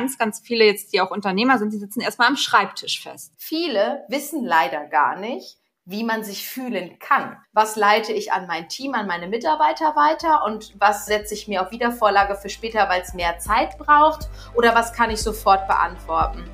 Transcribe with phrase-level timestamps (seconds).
[0.00, 3.32] ganz, ganz viele jetzt, die auch Unternehmer sind, die sitzen erstmal am Schreibtisch fest.
[3.36, 7.36] Viele wissen leider gar nicht, wie man sich fühlen kann.
[7.52, 11.62] Was leite ich an mein Team, an meine Mitarbeiter weiter und was setze ich mir
[11.62, 16.44] auf Wiedervorlage für später, weil es mehr Zeit braucht oder was kann ich sofort beantworten?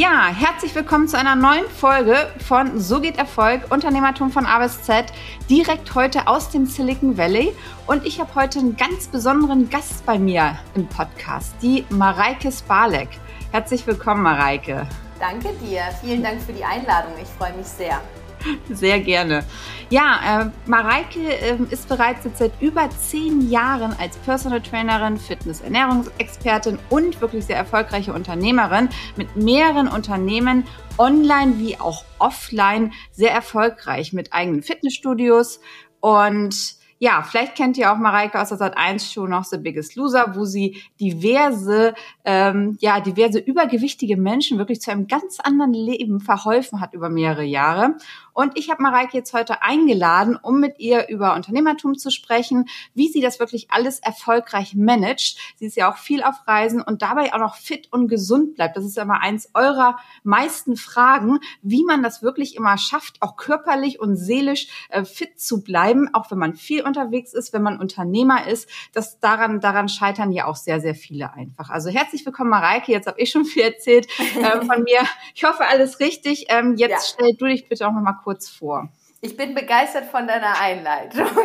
[0.00, 4.80] Ja, herzlich willkommen zu einer neuen Folge von So geht Erfolg, Unternehmertum von A bis
[4.82, 5.04] Z,
[5.50, 7.54] direkt heute aus dem Silicon Valley.
[7.86, 13.10] Und ich habe heute einen ganz besonderen Gast bei mir im Podcast, die Mareike Sparlek.
[13.52, 14.86] Herzlich willkommen, Mareike.
[15.18, 15.82] Danke dir.
[16.02, 17.12] Vielen Dank für die Einladung.
[17.22, 18.00] Ich freue mich sehr.
[18.70, 19.44] Sehr gerne.
[19.90, 27.20] Ja, äh, Mareike äh, ist bereits seit über zehn Jahren als Personal Trainerin, Fitness-Ernährungsexpertin und
[27.20, 30.64] wirklich sehr erfolgreiche Unternehmerin mit mehreren Unternehmen
[30.96, 35.60] online wie auch offline sehr erfolgreich mit eigenen Fitnessstudios
[36.00, 39.96] und ja, vielleicht kennt ihr auch Mareike aus der Sat 1 Show noch The Biggest
[39.96, 41.94] Loser, wo sie diverse,
[42.26, 47.44] ähm, ja, diverse übergewichtige Menschen wirklich zu einem ganz anderen Leben verholfen hat über mehrere
[47.44, 47.96] Jahre.
[48.34, 53.08] Und ich habe Mareike jetzt heute eingeladen, um mit ihr über Unternehmertum zu sprechen, wie
[53.08, 55.38] sie das wirklich alles erfolgreich managt.
[55.56, 58.76] Sie ist ja auch viel auf Reisen und dabei auch noch fit und gesund bleibt.
[58.76, 63.36] Das ist ja immer eins eurer meisten Fragen, wie man das wirklich immer schafft, auch
[63.36, 67.80] körperlich und seelisch äh, fit zu bleiben, auch wenn man viel unterwegs ist, wenn man
[67.80, 68.68] Unternehmer ist.
[68.92, 71.70] Das daran, daran scheitern ja auch sehr, sehr viele einfach.
[71.70, 72.92] Also herzlich willkommen, Mareike.
[72.92, 75.00] Jetzt habe ich schon viel erzählt äh, von mir.
[75.34, 76.46] Ich hoffe, alles richtig.
[76.48, 77.14] Ähm, jetzt ja.
[77.14, 78.88] stell du dich bitte auch noch mal kurz vor.
[79.22, 81.26] Ich bin begeistert von deiner Einleitung.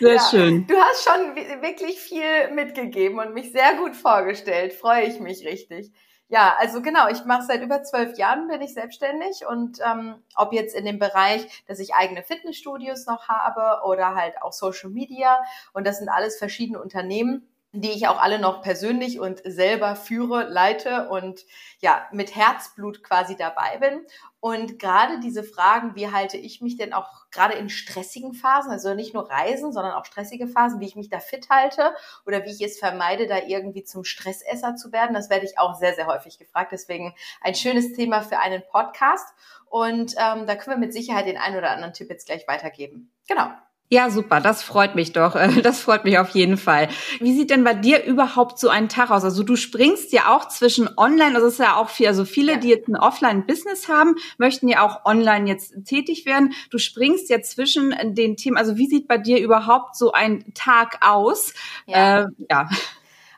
[0.00, 0.66] Sehr ja, schön.
[0.66, 4.72] Du hast schon wirklich viel mitgegeben und mich sehr gut vorgestellt.
[4.72, 5.92] Freue ich mich richtig.
[6.30, 10.52] Ja, also genau, ich mache seit über zwölf Jahren bin ich selbstständig und ähm, ob
[10.52, 15.42] jetzt in dem Bereich, dass ich eigene Fitnessstudios noch habe oder halt auch Social Media
[15.72, 20.44] und das sind alles verschiedene Unternehmen die ich auch alle noch persönlich und selber führe,
[20.48, 21.44] leite und
[21.80, 24.06] ja, mit Herzblut quasi dabei bin.
[24.40, 28.94] Und gerade diese Fragen, wie halte ich mich denn auch gerade in stressigen Phasen, also
[28.94, 32.52] nicht nur Reisen, sondern auch stressige Phasen, wie ich mich da fit halte oder wie
[32.52, 36.06] ich es vermeide, da irgendwie zum Stressesser zu werden, das werde ich auch sehr, sehr
[36.06, 36.72] häufig gefragt.
[36.72, 39.28] Deswegen ein schönes Thema für einen Podcast.
[39.66, 43.12] Und ähm, da können wir mit Sicherheit den einen oder anderen Tipp jetzt gleich weitergeben.
[43.28, 43.50] Genau.
[43.90, 45.34] Ja, super, das freut mich doch.
[45.62, 46.88] Das freut mich auf jeden Fall.
[47.20, 49.24] Wie sieht denn bei dir überhaupt so ein Tag aus?
[49.24, 52.58] Also du springst ja auch zwischen online, das ist ja auch viel, also viele, ja.
[52.58, 56.52] die jetzt ein Offline-Business haben, möchten ja auch online jetzt tätig werden.
[56.70, 58.56] Du springst ja zwischen den Themen.
[58.56, 61.54] Also wie sieht bei dir überhaupt so ein Tag aus?
[61.86, 62.20] Ja.
[62.20, 62.68] Äh, ja.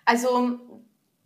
[0.04, 0.58] Also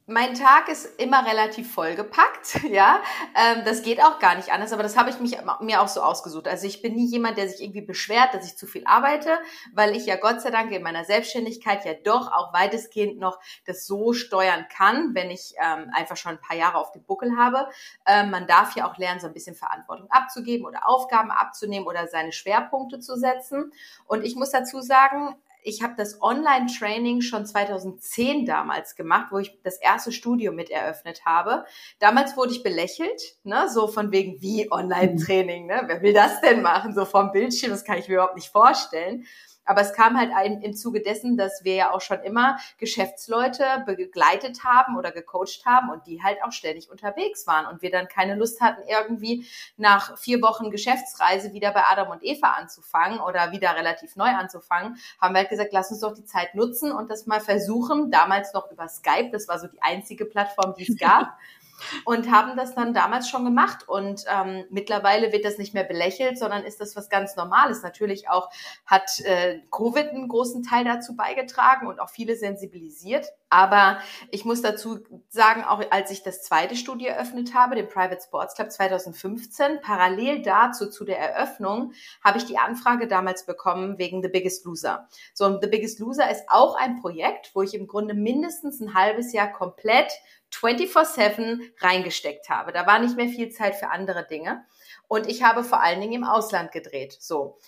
[0.07, 3.01] mein Tag ist immer relativ vollgepackt, ja.
[3.35, 6.03] Ähm, das geht auch gar nicht anders, aber das habe ich mich, mir auch so
[6.03, 6.47] ausgesucht.
[6.47, 9.39] Also ich bin nie jemand, der sich irgendwie beschwert, dass ich zu viel arbeite,
[9.73, 13.87] weil ich ja Gott sei Dank in meiner Selbstständigkeit ja doch auch weitestgehend noch das
[13.87, 17.67] so steuern kann, wenn ich ähm, einfach schon ein paar Jahre auf dem Buckel habe.
[18.07, 22.09] Ähm, man darf ja auch lernen, so ein bisschen Verantwortung abzugeben oder Aufgaben abzunehmen oder
[22.09, 23.73] seine Schwerpunkte zu setzen.
[24.07, 29.59] Und ich muss dazu sagen, ich habe das Online-Training schon 2010 damals gemacht, wo ich
[29.63, 31.65] das erste Studio mit eröffnet habe.
[31.99, 35.83] Damals wurde ich belächelt, ne, so von wegen wie Online-Training, ne?
[35.87, 36.95] Wer will das denn machen?
[36.95, 39.25] So vom Bildschirm, das kann ich mir überhaupt nicht vorstellen.
[39.65, 43.65] Aber es kam halt ein, im Zuge dessen, dass wir ja auch schon immer Geschäftsleute
[43.87, 48.09] begleitet haben oder gecoacht haben und die halt auch ständig unterwegs waren und wir dann
[48.09, 53.53] keine Lust hatten, irgendwie nach vier Wochen Geschäftsreise wieder bei Adam und Eva anzufangen oder
[53.53, 57.11] wieder relativ neu anzufangen, haben wir halt gesagt, lass uns doch die Zeit nutzen und
[57.11, 58.11] das mal versuchen.
[58.11, 61.39] Damals noch über Skype, das war so die einzige Plattform, die es gab
[62.05, 63.89] und haben das dann damals schon gemacht.
[63.89, 67.83] Und ähm, mittlerweile wird das nicht mehr belächelt, sondern ist das was ganz Normales.
[67.83, 68.51] Natürlich auch
[68.87, 73.27] hat äh, Covid einen großen Teil dazu beigetragen und auch viele sensibilisiert.
[73.51, 73.99] Aber
[74.33, 74.99] ich muss dazu
[75.29, 80.43] sagen, auch als ich das zweite Studio eröffnet habe, den Private Sports Club 2015, parallel
[80.43, 81.93] dazu zu der Eröffnung,
[82.25, 85.09] habe ich die Anfrage damals bekommen wegen The Biggest Loser.
[85.35, 88.95] So, und The Biggest Loser ist auch ein Projekt, wo ich im Grunde mindestens ein
[88.95, 90.13] halbes Jahr komplett
[90.57, 92.73] 24-7 reingesteckt habe.
[92.73, 94.65] Da war nicht mehr viel Zeit für andere Dinge.
[95.09, 97.17] Und ich habe vor allen Dingen im Ausland gedreht.
[97.21, 97.59] So.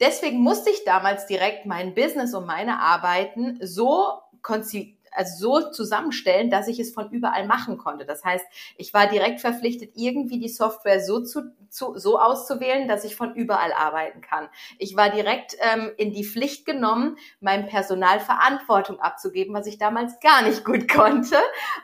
[0.00, 6.50] Deswegen musste ich damals direkt mein Business und meine Arbeiten so konzipieren also so zusammenstellen,
[6.50, 8.04] dass ich es von überall machen konnte.
[8.04, 8.44] Das heißt,
[8.76, 13.34] ich war direkt verpflichtet, irgendwie die Software so zu, zu so auszuwählen, dass ich von
[13.34, 14.48] überall arbeiten kann.
[14.78, 20.18] Ich war direkt ähm, in die Pflicht genommen, meinem Personal Verantwortung abzugeben, was ich damals
[20.20, 21.36] gar nicht gut konnte.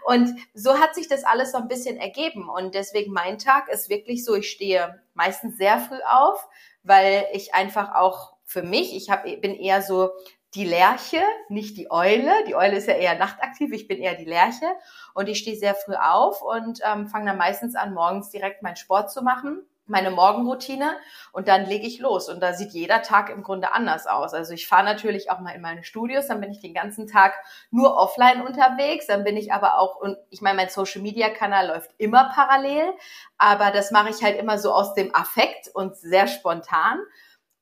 [0.07, 2.49] Und so hat sich das alles so ein bisschen ergeben.
[2.49, 6.49] Und deswegen mein Tag ist wirklich so, ich stehe meistens sehr früh auf,
[6.83, 10.11] weil ich einfach auch für mich, ich hab, bin eher so
[10.55, 12.33] die Lerche, nicht die Eule.
[12.47, 14.67] Die Eule ist ja eher nachtaktiv, ich bin eher die Lerche.
[15.15, 18.77] Und ich stehe sehr früh auf und ähm, fange dann meistens an, morgens direkt meinen
[18.77, 20.97] Sport zu machen meine Morgenroutine
[21.33, 22.29] und dann lege ich los.
[22.29, 24.33] Und da sieht jeder Tag im Grunde anders aus.
[24.33, 27.35] Also ich fahre natürlich auch mal in meine Studios, dann bin ich den ganzen Tag
[27.71, 32.31] nur offline unterwegs, dann bin ich aber auch, und ich meine, mein Social-Media-Kanal läuft immer
[32.35, 32.93] parallel,
[33.37, 36.99] aber das mache ich halt immer so aus dem Affekt und sehr spontan.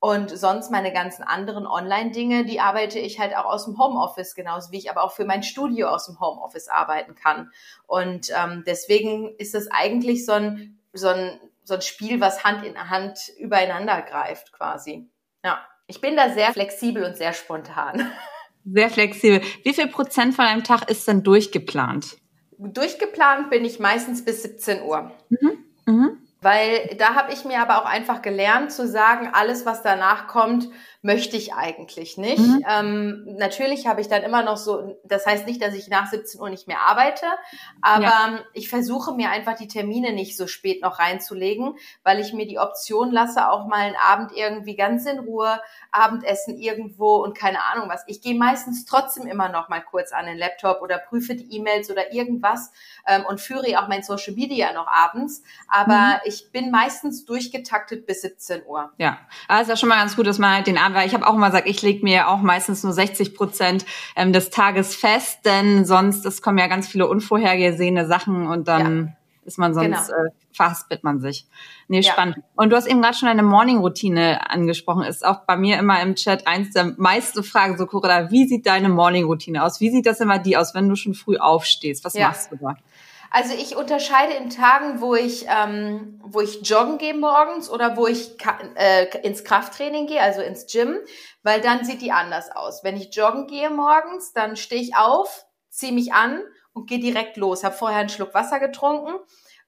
[0.05, 4.73] Und sonst meine ganzen anderen Online-Dinge, die arbeite ich halt auch aus dem Homeoffice, genauso
[4.73, 7.53] wie ich aber auch für mein Studio aus dem Homeoffice arbeiten kann.
[7.87, 12.65] Und ähm, deswegen ist es eigentlich so ein, so ein so ein Spiel, was Hand
[12.65, 15.09] in Hand übereinander greift quasi.
[15.45, 18.11] Ja, ich bin da sehr flexibel und sehr spontan.
[18.65, 19.41] Sehr flexibel.
[19.65, 22.17] Wie viel Prozent von einem Tag ist denn durchgeplant?
[22.59, 25.11] Durchgeplant bin ich meistens bis 17 Uhr.
[25.31, 25.65] Mhm.
[25.85, 26.22] Mhm.
[26.43, 30.69] Weil da habe ich mir aber auch einfach gelernt zu sagen, alles, was danach kommt,
[31.03, 32.39] möchte ich eigentlich nicht.
[32.39, 32.65] Mhm.
[32.69, 36.41] Ähm, natürlich habe ich dann immer noch so, das heißt nicht, dass ich nach 17
[36.41, 37.27] Uhr nicht mehr arbeite,
[37.81, 38.39] aber ja.
[38.55, 41.75] ich versuche mir einfach die Termine nicht so spät noch reinzulegen,
[42.05, 45.61] weil ich mir die Option lasse, auch mal einen Abend irgendwie ganz in Ruhe,
[45.91, 48.05] Abendessen irgendwo und keine Ahnung was.
[48.07, 51.91] Ich gehe meistens trotzdem immer noch mal kurz an den Laptop oder prüfe die E-Mails
[51.91, 52.71] oder irgendwas
[53.09, 56.21] ähm, und führe auch mein Social Media noch abends, aber mhm.
[56.33, 58.91] Ich bin meistens durchgetaktet bis 17 Uhr.
[58.99, 59.19] Ja,
[59.49, 61.27] also ist ja schon mal ganz gut, dass man halt den Abend weil ich habe
[61.27, 63.85] auch immer gesagt, ich lege mir auch meistens nur 60 Prozent
[64.17, 69.07] ähm, des Tages fest, denn sonst es kommen ja ganz viele unvorhergesehene Sachen und dann
[69.07, 69.13] ja.
[69.45, 70.25] ist man sonst genau.
[70.25, 71.47] äh, verhaspelt man sich.
[71.89, 72.13] Nee, ja.
[72.13, 72.37] spannend.
[72.55, 75.05] Und du hast eben gerade schon eine Morning-Routine angesprochen.
[75.05, 78.67] Ist auch bei mir immer im Chat eins der meisten Fragen, so Corinna, wie sieht
[78.67, 79.81] deine Morning-Routine aus?
[79.81, 82.05] Wie sieht das immer die aus, wenn du schon früh aufstehst?
[82.05, 82.29] Was ja.
[82.29, 82.77] machst du da?
[83.35, 88.07] Also ich unterscheide in Tagen, wo ich, ähm, wo ich joggen gehe morgens oder wo
[88.07, 88.37] ich
[88.75, 90.99] äh, ins Krafttraining gehe, also ins Gym,
[91.43, 92.85] weil dann sieht die anders aus.
[92.85, 96.43] Wenn ich joggen gehe morgens, dann stehe ich auf, ziehe mich an
[96.75, 97.65] und gehe direkt los.
[97.65, 99.15] Habe vorher einen Schluck Wasser getrunken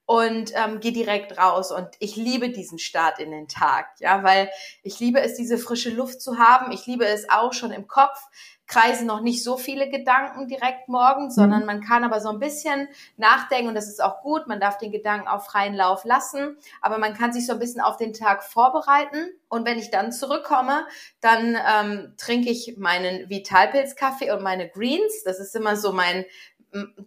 [0.06, 1.72] und ähm, gehe direkt raus.
[1.72, 4.50] Und ich liebe diesen Start in den Tag, ja, weil
[4.82, 6.72] ich liebe es, diese frische Luft zu haben.
[6.72, 8.18] Ich liebe es auch schon im Kopf
[8.66, 11.66] kreisen noch nicht so viele Gedanken direkt morgens, sondern mhm.
[11.66, 14.46] man kann aber so ein bisschen nachdenken und das ist auch gut.
[14.46, 17.82] Man darf den Gedanken auf freien Lauf lassen, aber man kann sich so ein bisschen
[17.82, 19.30] auf den Tag vorbereiten.
[19.48, 20.86] Und wenn ich dann zurückkomme,
[21.20, 25.22] dann ähm, trinke ich meinen Vitalpilz-Kaffee und meine Greens.
[25.24, 26.24] Das ist immer so mein,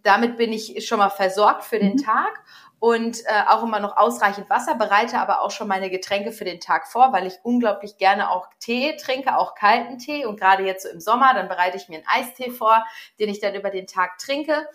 [0.02, 2.02] damit bin ich schon mal versorgt für den mhm.
[2.02, 2.42] Tag
[2.80, 6.60] und äh, auch immer noch ausreichend Wasser, bereite aber auch schon meine Getränke für den
[6.60, 10.84] Tag vor, weil ich unglaublich gerne auch Tee trinke, auch kalten Tee und gerade jetzt
[10.84, 12.84] so im Sommer, dann bereite ich mir einen Eistee vor,
[13.18, 14.68] den ich dann über den Tag trinke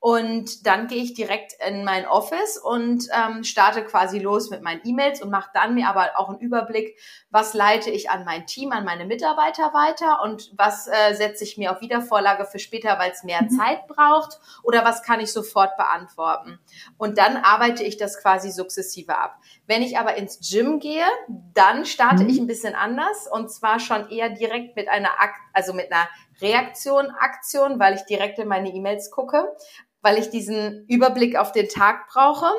[0.00, 4.80] und dann gehe ich direkt in mein Office und ähm, starte quasi los mit meinen
[4.84, 6.96] E-Mails und mache dann mir aber auch einen Überblick,
[7.30, 11.58] was leite ich an mein Team, an meine Mitarbeiter weiter und was äh, setze ich
[11.58, 13.50] mir auf Wiedervorlage für später, weil es mehr mhm.
[13.50, 16.60] Zeit braucht oder was kann ich sofort beantworten.
[16.96, 19.40] Und dann arbeite ich das quasi sukzessive ab.
[19.66, 22.30] Wenn ich aber ins Gym gehe, dann starte mhm.
[22.30, 26.08] ich ein bisschen anders und zwar schon eher direkt mit einer, Akt, also mit einer
[26.40, 29.56] Reaktion, Aktion, weil ich direkt in meine E-Mails gucke
[30.02, 32.50] weil ich diesen Überblick auf den Tag brauche.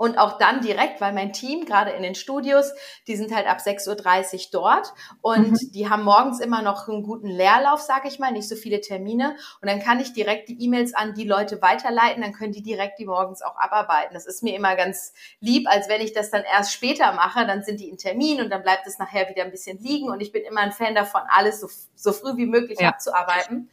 [0.00, 2.70] Und auch dann direkt, weil mein Team, gerade in den Studios,
[3.08, 5.72] die sind halt ab 6.30 Uhr dort und mhm.
[5.72, 9.36] die haben morgens immer noch einen guten Leerlauf, sage ich mal, nicht so viele Termine.
[9.60, 13.00] Und dann kann ich direkt die E-Mails an die Leute weiterleiten, dann können die direkt
[13.00, 14.14] die morgens auch abarbeiten.
[14.14, 17.64] Das ist mir immer ganz lieb, als wenn ich das dann erst später mache, dann
[17.64, 20.10] sind die in Termin und dann bleibt es nachher wieder ein bisschen liegen.
[20.10, 22.90] Und ich bin immer ein Fan davon, alles so, so früh wie möglich ja.
[22.90, 23.68] abzuarbeiten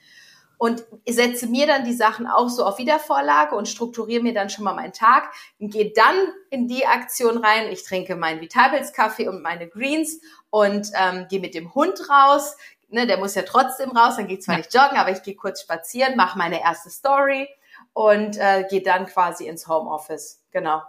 [0.58, 4.64] und setze mir dann die Sachen auch so auf Wiedervorlage und strukturiere mir dann schon
[4.64, 6.16] mal meinen Tag und gehe dann
[6.50, 7.72] in die Aktion rein.
[7.72, 12.58] Ich trinke meinen Vitalpilz Kaffee und meine Greens und ähm, gehe mit dem Hund raus.
[12.90, 14.60] Ne, der muss ja trotzdem raus, dann gehe ich zwar ja.
[14.60, 17.50] nicht joggen, aber ich gehe kurz spazieren, mache meine erste Story
[17.94, 20.44] und äh, gehe dann quasi ins Homeoffice.
[20.52, 20.82] Genau.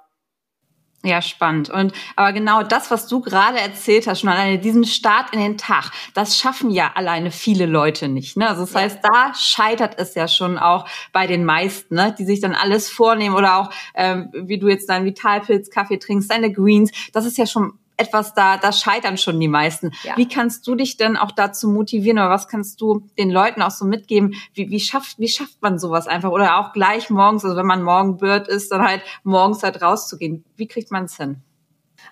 [1.05, 1.71] Ja, spannend.
[1.71, 5.57] Und aber genau das, was du gerade erzählt hast, schon alleine diesen Start in den
[5.57, 8.37] Tag, das schaffen ja alleine viele Leute nicht.
[8.37, 8.49] Ne?
[8.49, 8.81] Also das ja.
[8.81, 12.15] heißt, da scheitert es ja schon auch bei den meisten, ne?
[12.19, 16.31] die sich dann alles vornehmen oder auch, ähm, wie du jetzt deinen Vitalpilz Kaffee trinkst,
[16.31, 19.93] deine Greens, das ist ja schon etwas da, da scheitern schon die meisten.
[20.03, 20.17] Ja.
[20.17, 23.71] Wie kannst du dich denn auch dazu motivieren oder was kannst du den Leuten auch
[23.71, 24.35] so mitgeben?
[24.55, 26.31] Wie, wie schafft, wie schafft man sowas einfach?
[26.31, 30.45] Oder auch gleich morgens, also wenn man morgen Bird ist, dann halt morgens halt rauszugehen.
[30.57, 31.43] Wie kriegt man es hin?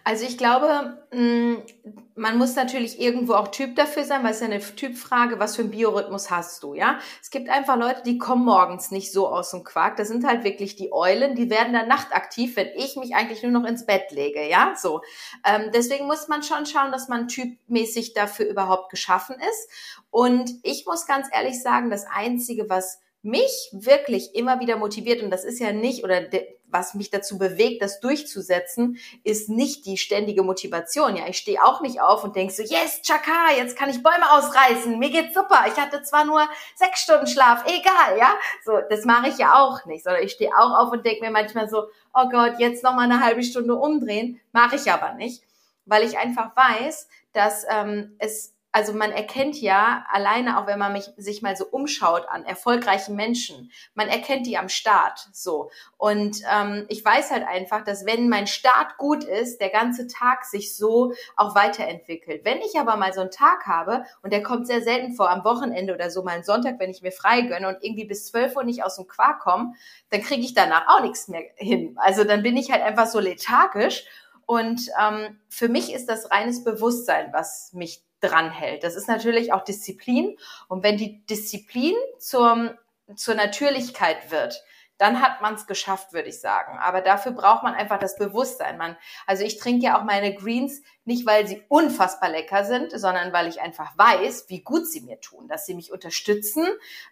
[0.02, 1.54] Also ich glaube, mm,
[2.16, 5.62] man muss natürlich irgendwo auch Typ dafür sein, weil es ja eine Typfrage, was für
[5.62, 6.98] einen Biorhythmus hast du, ja?
[7.22, 9.96] Es gibt einfach Leute, die kommen morgens nicht so aus dem Quark.
[9.96, 13.52] Das sind halt wirklich die Eulen, die werden dann nachtaktiv, wenn ich mich eigentlich nur
[13.52, 14.74] noch ins Bett lege, ja?
[14.76, 15.02] So.
[15.44, 19.70] Ähm, deswegen muss man schon schauen, dass man typmäßig dafür überhaupt geschaffen ist.
[20.10, 25.31] Und ich muss ganz ehrlich sagen, das Einzige, was mich wirklich immer wieder motiviert, und
[25.31, 26.23] das ist ja nicht, oder
[26.66, 31.16] was mich dazu bewegt, das durchzusetzen, ist nicht die ständige Motivation.
[31.16, 34.31] Ja, ich stehe auch nicht auf und denke so, yes, Chaka, jetzt kann ich Bäume
[34.33, 35.64] ausreißen, mir geht's super.
[35.69, 36.43] Ich hatte zwar nur
[36.75, 38.35] sechs Stunden Schlaf, egal, ja.
[38.64, 41.31] So, das mache ich ja auch nicht, sondern ich stehe auch auf und denke mir
[41.31, 45.45] manchmal so, oh Gott, jetzt noch mal eine halbe Stunde umdrehen, mache ich aber nicht,
[45.87, 50.93] weil ich einfach weiß, dass ähm, es also man erkennt ja alleine, auch wenn man
[50.93, 55.71] mich, sich mal so umschaut an erfolgreichen Menschen, man erkennt die am Start so.
[55.97, 60.45] Und ähm, ich weiß halt einfach, dass wenn mein Start gut ist, der ganze Tag
[60.45, 62.45] sich so auch weiterentwickelt.
[62.45, 65.45] Wenn ich aber mal so einen Tag habe, und der kommt sehr selten vor, am
[65.45, 68.57] Wochenende oder so mal einen Sonntag, wenn ich mir frei gönne und irgendwie bis 12
[68.57, 69.75] Uhr nicht aus dem Quark komme,
[70.11, 71.97] dann kriege ich danach auch nichts mehr hin.
[71.97, 74.04] Also dann bin ich halt einfach so lethargisch.
[74.47, 78.85] Und ähm, für mich ist das reines Bewusstsein, was mich dranhält.
[78.85, 80.37] Das ist natürlich auch Disziplin.
[80.69, 82.78] Und wenn die Disziplin zur,
[83.16, 84.62] zur Natürlichkeit wird,
[84.99, 86.78] dann hat man es geschafft, würde ich sagen.
[86.78, 88.78] Aber dafür braucht man einfach das Bewusstsein.
[88.78, 93.33] Man, also ich trinke ja auch meine Greens nicht, weil sie unfassbar lecker sind, sondern
[93.33, 96.66] weil ich einfach weiß, wie gut sie mir tun, dass sie mich unterstützen,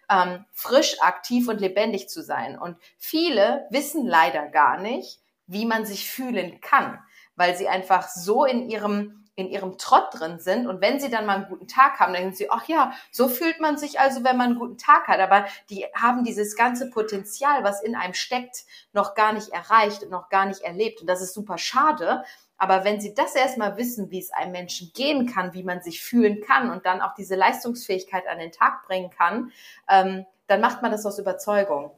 [0.09, 2.57] ähm, frisch, aktiv und lebendig zu sein.
[2.57, 7.03] Und viele wissen leider gar nicht, wie man sich fühlen kann,
[7.35, 11.25] weil sie einfach so in ihrem in ihrem Trott drin sind und wenn sie dann
[11.25, 14.23] mal einen guten Tag haben, dann denken sie, ach ja, so fühlt man sich also,
[14.23, 15.19] wenn man einen guten Tag hat.
[15.19, 20.11] Aber die haben dieses ganze Potenzial, was in einem steckt, noch gar nicht erreicht und
[20.11, 21.01] noch gar nicht erlebt.
[21.01, 22.23] Und das ist super schade.
[22.57, 26.01] Aber wenn sie das erstmal wissen, wie es einem Menschen gehen kann, wie man sich
[26.01, 29.51] fühlen kann und dann auch diese Leistungsfähigkeit an den Tag bringen kann,
[29.89, 31.91] ähm, dann macht man das aus Überzeugung.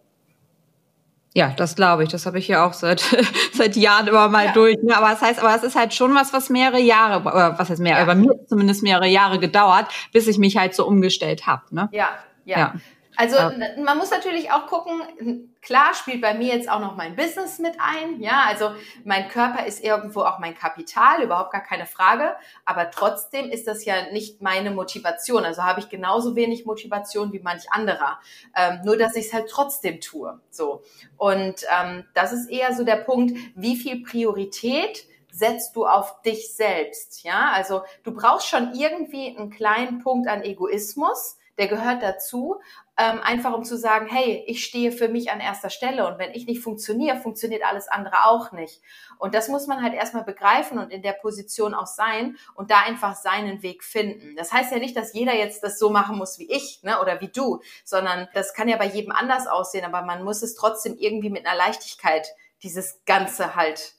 [1.35, 2.09] Ja, das glaube ich.
[2.09, 3.01] Das habe ich ja auch seit
[3.53, 4.51] seit Jahren immer mal ja.
[4.53, 4.77] durch.
[4.81, 4.95] Ne?
[4.95, 7.81] Aber das heißt, aber es ist halt schon was, was mehrere Jahre, oder was heißt
[7.81, 8.05] mehr, ja.
[8.05, 11.63] bei mir zumindest mehrere Jahre gedauert, bis ich mich halt so umgestellt habe.
[11.71, 11.89] Ne?
[11.91, 12.07] Ja,
[12.45, 12.57] ja.
[12.57, 12.73] ja.
[13.17, 13.37] Also
[13.83, 17.75] man muss natürlich auch gucken, klar spielt bei mir jetzt auch noch mein Business mit
[17.79, 18.71] ein, ja, also
[19.03, 23.83] mein Körper ist irgendwo auch mein Kapital, überhaupt gar keine Frage, aber trotzdem ist das
[23.83, 28.19] ja nicht meine Motivation, also habe ich genauso wenig Motivation wie manch anderer,
[28.55, 30.83] ähm, nur dass ich es halt trotzdem tue, so.
[31.17, 36.53] Und ähm, das ist eher so der Punkt, wie viel Priorität setzt du auf dich
[36.53, 42.59] selbst, ja, also du brauchst schon irgendwie einen kleinen Punkt an Egoismus, der gehört dazu,
[42.97, 46.31] ähm, einfach um zu sagen, hey, ich stehe für mich an erster Stelle und wenn
[46.31, 48.81] ich nicht funktioniere, funktioniert alles andere auch nicht.
[49.17, 52.81] Und das muss man halt erstmal begreifen und in der Position auch sein und da
[52.85, 54.35] einfach seinen Weg finden.
[54.37, 57.19] Das heißt ja nicht, dass jeder jetzt das so machen muss wie ich ne, oder
[57.19, 60.95] wie du, sondern das kann ja bei jedem anders aussehen, aber man muss es trotzdem
[60.97, 62.27] irgendwie mit einer Leichtigkeit
[62.63, 63.93] dieses Ganze halt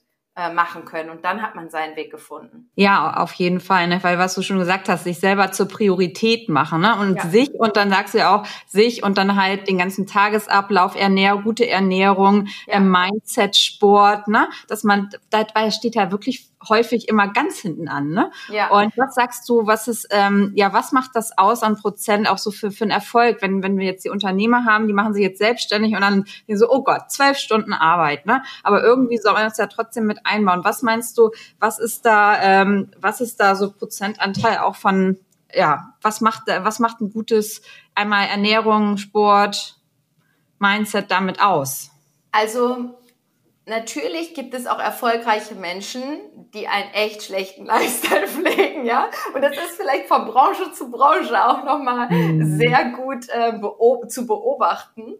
[0.53, 1.09] machen können.
[1.09, 2.69] Und dann hat man seinen Weg gefunden.
[2.75, 4.03] Ja, auf jeden Fall, ne?
[4.03, 6.95] weil was du schon gesagt hast, sich selber zur Priorität machen ne?
[6.99, 7.27] und ja.
[7.27, 11.43] sich und dann sagst du ja auch sich und dann halt den ganzen Tagesablauf, Ernährung,
[11.43, 12.75] gute Ernährung, ja.
[12.75, 14.47] äh, Mindset, Sport, ne?
[14.67, 18.09] dass man, dabei steht ja wirklich häufig immer ganz hinten an.
[18.09, 18.31] Ne?
[18.49, 18.69] Ja.
[18.69, 22.37] Und was sagst du, was ist, ähm, ja, was macht das aus an Prozent auch
[22.37, 25.23] so für, für einen Erfolg, wenn, wenn wir jetzt die Unternehmer haben, die machen sich
[25.23, 28.41] jetzt selbstständig und dann so, oh Gott, zwölf Stunden Arbeit, ne?
[28.63, 30.63] Aber irgendwie soll man das ja trotzdem mit einbauen.
[30.63, 35.19] Was meinst du, was ist da, ähm, was ist da so Prozentanteil auch von,
[35.53, 37.61] ja, was macht, was macht ein gutes,
[37.93, 39.79] einmal Ernährung, Sport,
[40.59, 41.91] Mindset damit aus?
[42.31, 42.96] Also
[43.67, 46.21] Natürlich gibt es auch erfolgreiche Menschen,
[46.53, 49.09] die einen echt schlechten Lifestyle pflegen, ja.
[49.33, 52.57] Und das ist vielleicht von Branche zu Branche auch nochmal mhm.
[52.57, 55.15] sehr gut äh, beob zu beobachten.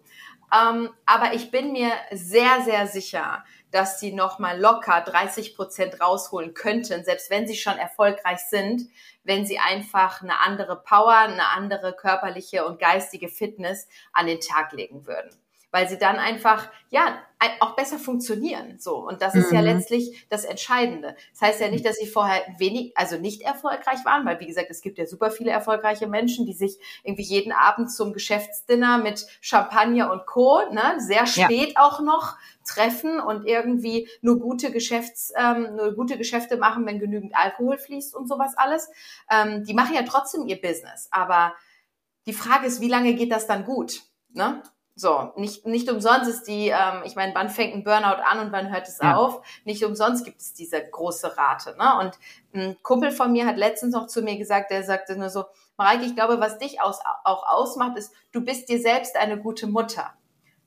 [0.53, 6.53] Ähm, aber ich bin mir sehr, sehr sicher, dass sie nochmal locker 30 Prozent rausholen
[6.53, 8.83] könnten, selbst wenn sie schon erfolgreich sind,
[9.25, 14.71] wenn sie einfach eine andere Power, eine andere körperliche und geistige Fitness an den Tag
[14.71, 15.37] legen würden
[15.77, 17.19] weil sie dann einfach, ja,
[17.59, 18.95] auch besser funktionieren, so.
[18.95, 19.57] Und das ist mhm.
[19.57, 21.15] ja letztlich das Entscheidende.
[21.33, 24.71] Das heißt ja nicht, dass sie vorher wenig, also nicht erfolgreich waren, weil wie gesagt,
[24.71, 29.27] es gibt ja super viele erfolgreiche Menschen, die sich irgendwie jeden Abend zum Geschäftsdinner mit
[29.39, 31.83] Champagner und Co., ne, sehr spät ja.
[31.83, 37.35] auch noch treffen und irgendwie nur gute Geschäfts, ähm, nur gute Geschäfte machen, wenn genügend
[37.35, 38.89] Alkohol fließt und sowas alles.
[39.29, 41.07] Ähm, die machen ja trotzdem ihr Business.
[41.11, 41.53] Aber
[42.25, 44.01] die Frage ist, wie lange geht das dann gut?
[44.33, 44.63] Ne?
[44.99, 48.51] So, nicht, nicht umsonst ist die, ähm, ich meine, wann fängt ein Burnout an und
[48.51, 49.15] wann hört es ja.
[49.15, 49.45] auf?
[49.63, 51.75] Nicht umsonst gibt es diese große Rate.
[51.77, 51.99] Ne?
[51.99, 52.17] Und
[52.55, 55.45] ein Kumpel von mir hat letztens noch zu mir gesagt, der sagte nur so,
[55.77, 59.67] Mareike, ich glaube, was dich aus, auch ausmacht, ist, du bist dir selbst eine gute
[59.67, 60.15] Mutter.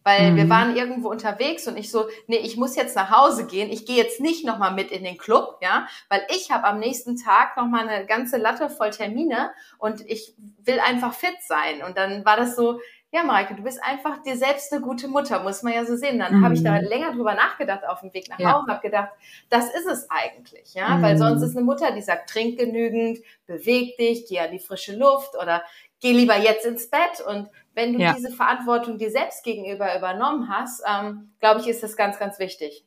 [0.02, 0.36] Weil mhm.
[0.36, 3.68] wir waren irgendwo unterwegs und ich so, nee, ich muss jetzt nach Hause gehen.
[3.68, 7.16] Ich gehe jetzt nicht nochmal mit in den Club, ja, weil ich habe am nächsten
[7.16, 11.82] Tag nochmal eine ganze Latte voll Termine und ich will einfach fit sein.
[11.82, 12.80] Und dann war das so,
[13.12, 16.20] ja, Mareike, du bist einfach dir selbst eine gute Mutter, muss man ja so sehen.
[16.20, 16.44] Dann mhm.
[16.44, 16.86] habe ich da mhm.
[16.86, 18.52] länger drüber nachgedacht auf dem Weg nach ja.
[18.52, 19.10] Hause, habe gedacht,
[19.48, 21.02] das ist es eigentlich, ja, mhm.
[21.02, 24.94] weil sonst ist eine Mutter, die sagt, trink genügend, beweg dich, geh an die frische
[24.94, 25.64] Luft oder
[26.00, 27.20] geh lieber jetzt ins Bett.
[27.26, 28.12] Und wenn du ja.
[28.12, 32.84] diese Verantwortung dir selbst gegenüber übernommen hast, ähm, glaube ich, ist das ganz, ganz wichtig.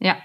[0.00, 0.16] Ja,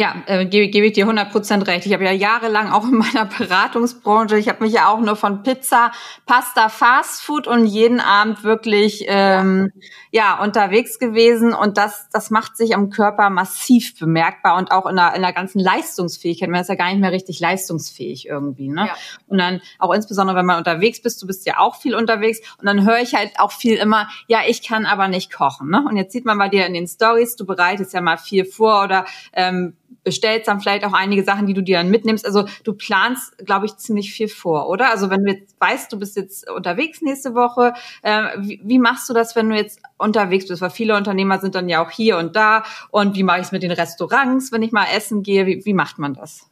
[0.00, 1.84] ja, äh, gebe, gebe ich dir 100% recht.
[1.84, 5.42] Ich habe ja jahrelang auch in meiner Beratungsbranche, ich habe mich ja auch nur von
[5.42, 5.90] Pizza,
[6.24, 9.72] Pasta, Fastfood und jeden Abend wirklich ähm,
[10.12, 14.94] ja unterwegs gewesen und das das macht sich am Körper massiv bemerkbar und auch in
[14.94, 16.48] der, in der ganzen Leistungsfähigkeit.
[16.48, 18.68] Man ist ja gar nicht mehr richtig leistungsfähig irgendwie.
[18.68, 18.86] Ne?
[18.86, 18.94] Ja.
[19.26, 22.66] Und dann auch insbesondere, wenn man unterwegs bist, du bist ja auch viel unterwegs und
[22.66, 25.70] dann höre ich halt auch viel immer, ja, ich kann aber nicht kochen.
[25.70, 25.84] Ne?
[25.88, 28.84] Und jetzt sieht man bei dir in den Stories, du bereitest ja mal viel vor
[28.84, 32.24] oder ähm, bestellst dann vielleicht auch einige Sachen, die du dir dann mitnimmst.
[32.24, 34.90] Also du planst, glaube ich, ziemlich viel vor, oder?
[34.90, 39.08] Also wenn du jetzt weißt, du bist jetzt unterwegs nächste Woche, äh, wie, wie machst
[39.08, 40.62] du das, wenn du jetzt unterwegs bist?
[40.62, 42.64] Weil viele Unternehmer sind dann ja auch hier und da.
[42.90, 45.46] Und wie mache ich es mit den Restaurants, wenn ich mal essen gehe?
[45.46, 46.48] Wie, wie macht man das?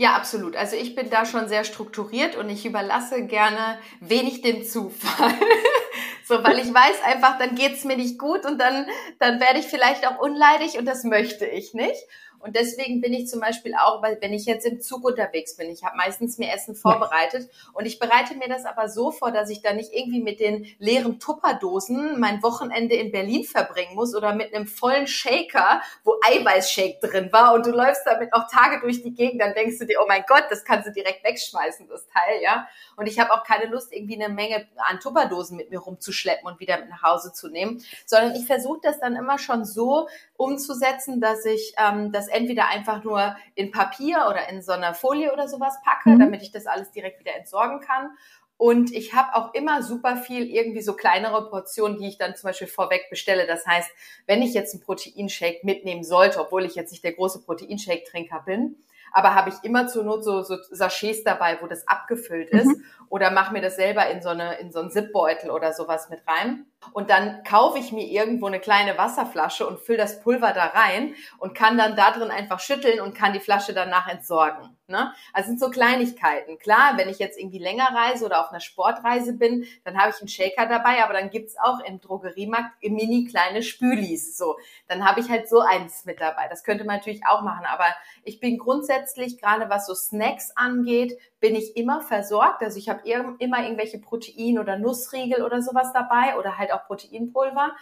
[0.00, 0.56] Ja, absolut.
[0.56, 5.34] Also ich bin da schon sehr strukturiert und ich überlasse gerne wenig dem Zufall.
[6.24, 8.86] so, weil ich weiß einfach, dann geht's mir nicht gut und dann,
[9.18, 12.00] dann werde ich vielleicht auch unleidig und das möchte ich nicht.
[12.40, 15.70] Und deswegen bin ich zum Beispiel auch, weil wenn ich jetzt im Zug unterwegs bin,
[15.70, 17.70] ich habe meistens mir Essen vorbereitet ja.
[17.74, 20.66] und ich bereite mir das aber so vor, dass ich da nicht irgendwie mit den
[20.78, 26.98] leeren Tupperdosen mein Wochenende in Berlin verbringen muss oder mit einem vollen Shaker, wo Eiweißshake
[27.00, 29.98] drin war und du läufst damit auch Tage durch die Gegend, dann denkst du dir,
[30.02, 32.66] oh mein Gott, das kannst du direkt wegschmeißen, das Teil, ja.
[32.96, 36.60] Und ich habe auch keine Lust, irgendwie eine Menge an Tupperdosen mit mir rumzuschleppen und
[36.60, 41.20] wieder mit nach Hause zu nehmen, sondern ich versuche das dann immer schon so umzusetzen,
[41.20, 45.48] dass ich ähm, das entweder einfach nur in Papier oder in so einer Folie oder
[45.48, 46.20] sowas packe, mhm.
[46.20, 48.10] damit ich das alles direkt wieder entsorgen kann.
[48.56, 52.48] Und ich habe auch immer super viel irgendwie so kleinere Portionen, die ich dann zum
[52.48, 53.46] Beispiel vorweg bestelle.
[53.46, 53.90] Das heißt,
[54.26, 58.76] wenn ich jetzt einen Proteinshake mitnehmen sollte, obwohl ich jetzt nicht der große Proteinshake-Trinker bin,
[59.12, 62.66] aber habe ich immer zur Not so, so Sachets dabei, wo das abgefüllt ist.
[62.66, 62.84] Mhm.
[63.08, 66.20] Oder mache mir das selber in so, eine, in so einen Zipbeutel oder sowas mit
[66.28, 66.66] rein.
[66.92, 71.14] Und dann kaufe ich mir irgendwo eine kleine Wasserflasche und fülle das Pulver da rein
[71.38, 74.76] und kann dann da drin einfach schütteln und kann die Flasche danach entsorgen.
[74.90, 75.12] Ne?
[75.32, 76.58] Also sind so Kleinigkeiten.
[76.58, 80.20] Klar, wenn ich jetzt irgendwie länger reise oder auf einer Sportreise bin, dann habe ich
[80.20, 84.36] einen Shaker dabei, aber dann gibt's auch im Drogeriemarkt mini kleine Spülis.
[84.36, 84.56] So,
[84.88, 86.48] dann habe ich halt so eins mit dabei.
[86.48, 87.86] Das könnte man natürlich auch machen, aber
[88.24, 88.99] ich bin grundsätzlich,
[89.40, 92.62] gerade was so Snacks angeht, bin ich immer versorgt.
[92.62, 93.02] Also ich habe
[93.38, 97.72] immer irgendwelche Protein- oder Nussriegel oder sowas dabei oder halt auch Proteinpulver.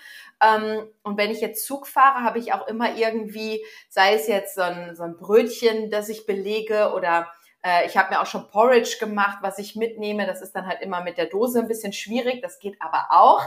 [0.41, 4.55] Ähm, und wenn ich jetzt Zug fahre, habe ich auch immer irgendwie, sei es jetzt
[4.55, 7.29] so ein, so ein Brötchen, das ich belege oder
[7.63, 10.27] äh, ich habe mir auch schon Porridge gemacht, was ich mitnehme.
[10.27, 12.41] Das ist dann halt immer mit der Dose ein bisschen schwierig.
[12.43, 13.43] Das geht aber auch.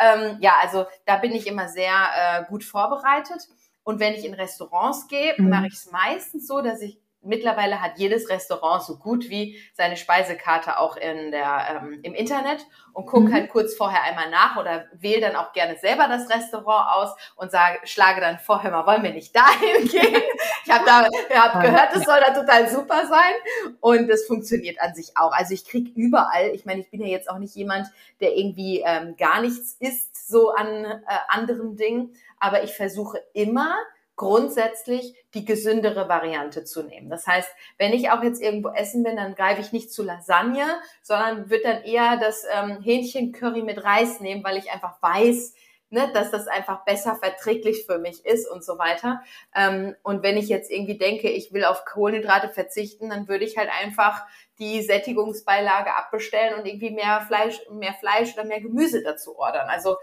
[0.00, 3.48] Ähm, ja, also da bin ich immer sehr äh, gut vorbereitet.
[3.82, 5.48] Und wenn ich in Restaurants gehe, mhm.
[5.48, 9.96] mache ich es meistens so, dass ich mittlerweile hat jedes Restaurant so gut wie seine
[9.96, 13.34] Speisekarte auch in der, ähm, im Internet und guck mhm.
[13.34, 17.50] halt kurz vorher einmal nach oder wähle dann auch gerne selber das Restaurant aus und
[17.50, 20.22] sage, schlage dann vorher mal, wollen wir nicht dahin gehen?
[20.64, 21.06] ich habe da
[21.38, 25.32] hab gehört, es soll da total super sein und das funktioniert an sich auch.
[25.32, 27.88] Also ich krieg überall, ich meine, ich bin ja jetzt auch nicht jemand,
[28.20, 33.76] der irgendwie ähm, gar nichts isst so an äh, anderen Dingen, aber ich versuche immer
[34.20, 37.08] grundsätzlich die gesündere Variante zu nehmen.
[37.08, 40.66] Das heißt, wenn ich auch jetzt irgendwo essen bin, dann greife ich nicht zu Lasagne,
[41.00, 45.54] sondern würde dann eher das ähm, Hähnchencurry mit Reis nehmen, weil ich einfach weiß,
[45.88, 49.22] ne, dass das einfach besser verträglich für mich ist und so weiter.
[49.56, 53.56] Ähm, und wenn ich jetzt irgendwie denke, ich will auf Kohlenhydrate verzichten, dann würde ich
[53.56, 54.26] halt einfach
[54.58, 59.70] die Sättigungsbeilage abbestellen und irgendwie mehr Fleisch, mehr Fleisch oder mehr Gemüse dazu ordern.
[59.70, 59.96] Also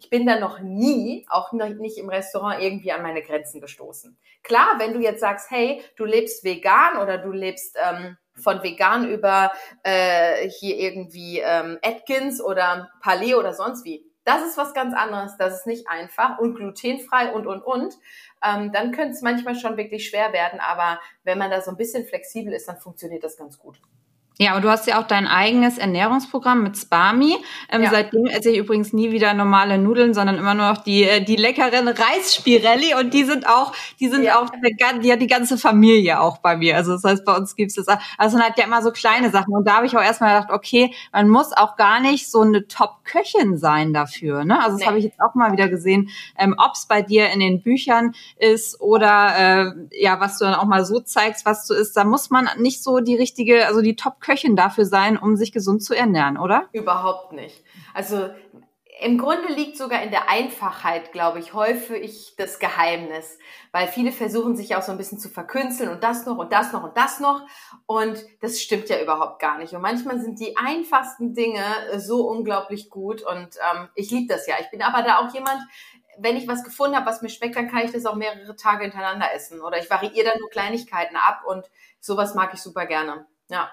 [0.00, 4.16] ich bin da noch nie, auch nicht im Restaurant, irgendwie an meine Grenzen gestoßen.
[4.42, 9.10] Klar, wenn du jetzt sagst, hey, du lebst vegan oder du lebst ähm, von vegan
[9.10, 14.94] über äh, hier irgendwie ähm, Atkins oder Paleo oder sonst wie, das ist was ganz
[14.94, 17.94] anderes, das ist nicht einfach und glutenfrei und, und, und.
[18.42, 21.76] Ähm, dann könnte es manchmal schon wirklich schwer werden, aber wenn man da so ein
[21.76, 23.78] bisschen flexibel ist, dann funktioniert das ganz gut.
[24.40, 27.36] Ja, aber du hast ja auch dein eigenes Ernährungsprogramm mit Spami.
[27.68, 27.90] Ähm, ja.
[27.90, 31.36] Seitdem esse ich übrigens nie wieder normale Nudeln, sondern immer nur noch die, äh, die
[31.36, 34.40] leckeren Reisspirelli und die sind auch, die sind ja.
[34.40, 34.48] auch
[35.02, 36.76] die hat die ganze Familie auch bei mir.
[36.76, 37.86] Also das heißt, bei uns gibt's das.
[38.16, 39.54] Also man hat ja immer so kleine Sachen.
[39.54, 42.66] Und da habe ich auch erstmal gedacht, okay, man muss auch gar nicht so eine
[42.66, 44.46] Top-Köchin sein dafür.
[44.46, 44.58] Ne?
[44.58, 44.86] Also das nee.
[44.86, 48.14] habe ich jetzt auch mal wieder gesehen, ähm, ob es bei dir in den Büchern
[48.38, 51.94] ist oder äh, ja, was du dann auch mal so zeigst, was du isst.
[51.94, 55.50] Da muss man nicht so die richtige, also die Top-Köchin Köchin dafür sein, um sich
[55.50, 56.68] gesund zu ernähren, oder?
[56.72, 57.64] Überhaupt nicht.
[57.94, 58.30] Also
[59.00, 63.38] im Grunde liegt sogar in der Einfachheit, glaube ich, häufig das Geheimnis,
[63.72, 66.72] weil viele versuchen sich auch so ein bisschen zu verkünsteln und das noch und das
[66.72, 67.42] noch und das noch
[67.86, 69.72] und das stimmt ja überhaupt gar nicht.
[69.72, 71.64] Und manchmal sind die einfachsten Dinge
[71.96, 74.56] so unglaublich gut und ähm, ich liebe das ja.
[74.60, 75.60] Ich bin aber da auch jemand,
[76.18, 78.82] wenn ich was gefunden habe, was mir schmeckt, dann kann ich das auch mehrere Tage
[78.82, 83.26] hintereinander essen oder ich variiere dann nur Kleinigkeiten ab und sowas mag ich super gerne.
[83.48, 83.70] Ja.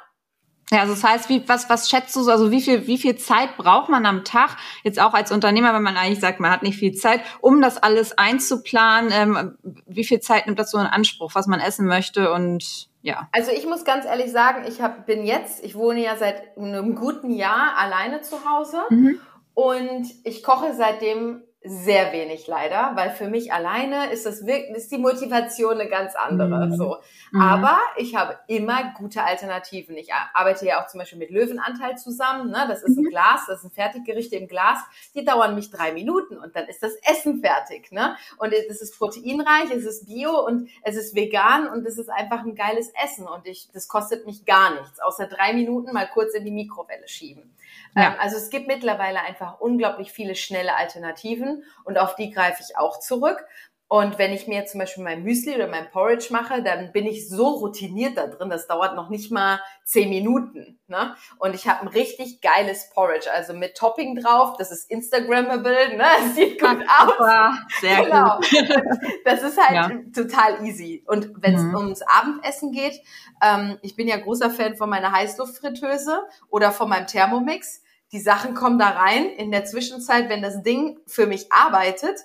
[0.72, 3.16] Ja, also das heißt, wie, was, was schätzt du so, also wie viel, wie viel
[3.16, 6.62] Zeit braucht man am Tag, jetzt auch als Unternehmer, wenn man eigentlich sagt, man hat
[6.62, 10.86] nicht viel Zeit, um das alles einzuplanen, ähm, wie viel Zeit nimmt das so in
[10.86, 13.30] Anspruch, was man essen möchte und ja.
[13.32, 16.96] Also ich muss ganz ehrlich sagen, ich hab, bin jetzt, ich wohne ja seit einem
[16.96, 19.22] guten Jahr alleine zu Hause mhm.
[19.54, 24.92] und ich koche seitdem sehr wenig leider, weil für mich alleine ist das wirklich, ist
[24.92, 26.68] die Motivation eine ganz andere.
[26.68, 26.76] Mhm.
[26.76, 26.98] So.
[27.32, 27.42] Mhm.
[27.42, 29.96] Aber ich habe immer gute Alternativen.
[29.98, 32.52] Ich arbeite ja auch zum Beispiel mit Löwenanteil zusammen.
[32.52, 32.66] Ne?
[32.68, 33.10] Das ist ein mhm.
[33.10, 34.80] Glas, das sind Fertiggerichte im Glas.
[35.16, 37.92] Die dauern mich drei Minuten und dann ist das Essen fertig.
[37.92, 38.16] Ne?
[38.38, 42.44] Und es ist proteinreich, es ist bio und es ist vegan und es ist einfach
[42.44, 43.28] ein geiles Essen.
[43.28, 47.08] Und ich, das kostet mich gar nichts, außer drei Minuten mal kurz in die Mikrowelle
[47.08, 47.54] schieben.
[47.96, 48.10] Ja.
[48.10, 52.78] Ähm, also es gibt mittlerweile einfach unglaublich viele schnelle Alternativen und auf die greife ich
[52.78, 53.46] auch zurück.
[53.90, 57.30] Und wenn ich mir zum Beispiel mein Müsli oder mein Porridge mache, dann bin ich
[57.30, 60.78] so routiniert da drin, das dauert noch nicht mal zehn Minuten.
[60.88, 61.16] Ne?
[61.40, 66.04] Und ich habe ein richtig geiles Porridge, also mit Topping drauf, das ist Instagrammable, ne?
[66.18, 67.64] Das sieht gut aus.
[67.80, 68.36] Sehr genau.
[68.36, 68.48] gut.
[69.24, 69.92] Das ist halt ja.
[70.14, 71.04] total easy.
[71.08, 71.76] Und wenn es mhm.
[71.76, 73.02] ums Abendessen geht,
[73.42, 77.84] ähm, ich bin ja großer Fan von meiner Heißluftfritteuse oder von meinem Thermomix.
[78.12, 79.30] Die Sachen kommen da rein.
[79.30, 82.20] In der Zwischenzeit, wenn das Ding für mich arbeitet,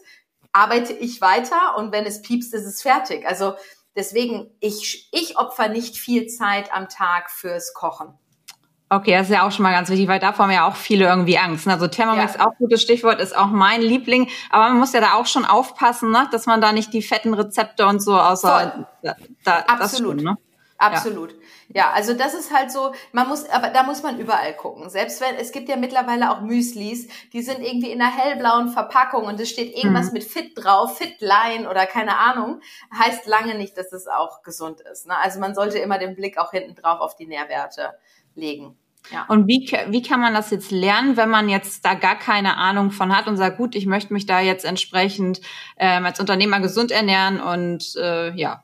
[0.53, 3.27] arbeite ich weiter und wenn es piepst, ist es fertig.
[3.27, 3.55] Also
[3.97, 8.15] deswegen, ich, ich opfer nicht viel Zeit am Tag fürs Kochen.
[8.93, 11.07] Okay, das ist ja auch schon mal ganz wichtig, weil davor haben ja auch viele
[11.07, 11.67] irgendwie Angst.
[11.67, 12.47] Also Thermomix ja.
[12.47, 14.29] auch gutes Stichwort, ist auch mein Liebling.
[14.51, 16.29] Aber man muss ja da auch schon aufpassen, ne?
[16.31, 20.21] dass man da nicht die fetten Rezepte und so außer da, da, Absolut.
[20.21, 20.37] Schon, ne?
[20.83, 21.33] Absolut.
[21.69, 21.85] Ja.
[21.85, 21.93] ja.
[21.93, 24.91] also das ist halt so, man muss, aber da muss man überall gucken.
[24.91, 29.25] Selbst wenn, es gibt ja mittlerweile auch Müslis, die sind irgendwie in einer hellblauen Verpackung
[29.25, 30.15] und es steht irgendwas mhm.
[30.15, 32.61] mit Fit drauf, Fitline oder keine Ahnung,
[32.97, 35.07] heißt lange nicht, dass es auch gesund ist.
[35.07, 35.17] Ne?
[35.17, 37.95] Also man sollte immer den Blick auch hinten drauf auf die Nährwerte
[38.35, 38.77] legen.
[39.11, 39.27] Ja.
[39.29, 42.93] Und wie, wie kann man das jetzt lernen, wenn man jetzt da gar keine Ahnung
[42.93, 45.41] von hat und sagt, gut, ich möchte mich da jetzt entsprechend
[45.77, 48.63] ähm, als Unternehmer gesund ernähren und äh, ja,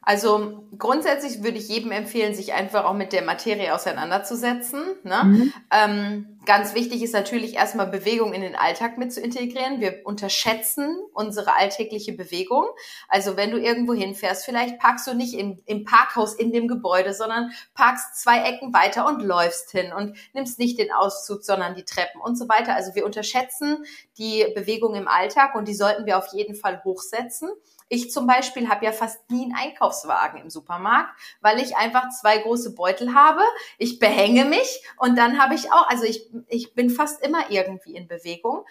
[0.00, 4.82] also grundsätzlich würde ich jedem empfehlen, sich einfach auch mit der Materie auseinanderzusetzen.
[5.04, 5.22] Ne?
[5.24, 5.52] Mhm.
[5.70, 9.80] Ähm, ganz wichtig ist natürlich erstmal Bewegung in den Alltag mit zu integrieren.
[9.80, 12.66] Wir unterschätzen unsere alltägliche Bewegung.
[13.08, 17.14] Also wenn du irgendwo hinfährst, vielleicht parkst du nicht im, im Parkhaus in dem Gebäude,
[17.14, 21.84] sondern parkst zwei Ecken weiter und läufst hin und nimmst nicht den Auszug, sondern die
[21.84, 22.74] Treppen und so weiter.
[22.74, 23.84] Also wir unterschätzen
[24.18, 27.50] die Bewegung im Alltag und die sollten wir auf jeden Fall hochsetzen.
[27.92, 31.10] Ich zum Beispiel habe ja fast nie einen Einkaufswagen im Supermarkt,
[31.42, 33.42] weil ich einfach zwei große Beutel habe.
[33.76, 37.94] Ich behänge mich und dann habe ich auch, also ich, ich bin fast immer irgendwie
[37.94, 38.64] in Bewegung.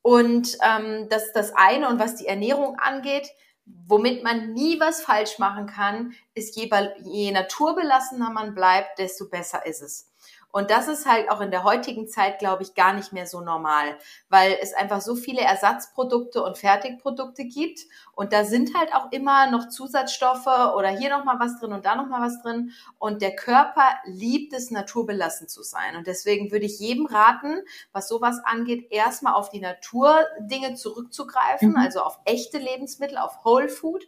[0.00, 1.88] Und ähm, das ist das eine.
[1.88, 3.28] Und was die Ernährung angeht,
[3.64, 6.70] womit man nie was falsch machen kann, ist je,
[7.02, 10.11] je naturbelassener man bleibt, desto besser ist es.
[10.52, 13.40] Und das ist halt auch in der heutigen Zeit, glaube ich, gar nicht mehr so
[13.40, 13.96] normal,
[14.28, 17.80] weil es einfach so viele Ersatzprodukte und Fertigprodukte gibt.
[18.14, 21.96] Und da sind halt auch immer noch Zusatzstoffe oder hier nochmal was drin und da
[21.96, 22.72] nochmal was drin.
[22.98, 25.96] Und der Körper liebt es, naturbelassen zu sein.
[25.96, 27.62] Und deswegen würde ich jedem raten,
[27.92, 31.76] was sowas angeht, erstmal auf die Naturdinge zurückzugreifen, mhm.
[31.76, 34.06] also auf echte Lebensmittel, auf Whole Food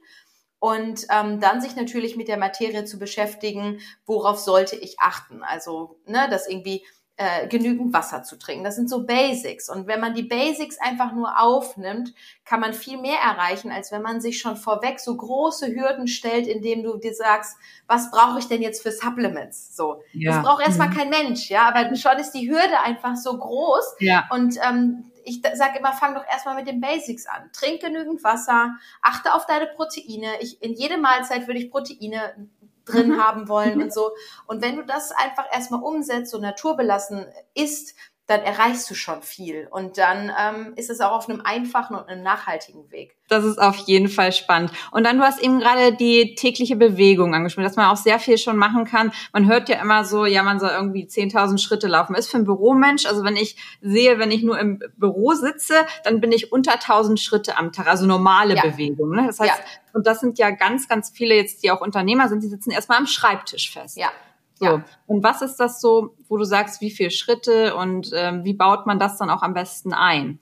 [0.64, 5.42] und ähm, dann sich natürlich mit der Materie zu beschäftigen, worauf sollte ich achten.
[5.42, 6.83] Also, ne, dass irgendwie
[7.18, 8.64] äh, genügend Wasser zu trinken.
[8.64, 9.68] Das sind so Basics.
[9.68, 12.14] Und wenn man die Basics einfach nur aufnimmt,
[12.46, 16.46] kann man viel mehr erreichen, als wenn man sich schon vorweg so große Hürden stellt,
[16.46, 19.77] indem du dir sagst, was brauche ich denn jetzt für Supplements?
[19.77, 20.33] So, ja.
[20.33, 20.94] das braucht erstmal mhm.
[20.94, 23.96] kein Mensch, ja, aber schon ist die Hürde einfach so groß.
[23.98, 24.27] Ja.
[24.31, 27.50] Und ähm, ich sage immer, fang doch erstmal mit den Basics an.
[27.52, 30.40] Trink genügend Wasser, achte auf deine Proteine.
[30.40, 32.48] Ich, in jede Mahlzeit würde ich Proteine
[32.84, 33.22] drin mhm.
[33.22, 33.82] haben wollen mhm.
[33.84, 34.12] und so.
[34.46, 39.68] Und wenn du das einfach erstmal umsetzt und naturbelassen isst, dann erreichst du schon viel.
[39.70, 43.16] Und dann ähm, ist es auch auf einem einfachen und einem nachhaltigen Weg.
[43.28, 44.70] Das ist auf jeden Fall spannend.
[44.92, 48.38] Und dann, du hast eben gerade die tägliche Bewegung angesprochen, dass man auch sehr viel
[48.38, 49.12] schon machen kann.
[49.34, 52.14] Man hört ja immer so, ja, man soll irgendwie 10.000 Schritte laufen.
[52.14, 56.20] Ist für einen Büromensch, also wenn ich sehe, wenn ich nur im Büro sitze, dann
[56.20, 58.62] bin ich unter 1.000 Schritte am Tag, also normale ja.
[58.62, 59.10] Bewegung.
[59.10, 59.24] Ne?
[59.26, 59.64] Das heißt, ja.
[59.92, 62.98] und das sind ja ganz, ganz viele jetzt, die auch Unternehmer sind, die sitzen erstmal
[62.98, 63.98] am Schreibtisch fest.
[63.98, 64.10] Ja.
[64.54, 64.64] So.
[64.66, 64.84] Ja.
[65.06, 68.86] Und was ist das so, wo du sagst, wie viele Schritte und ähm, wie baut
[68.86, 70.38] man das dann auch am besten ein?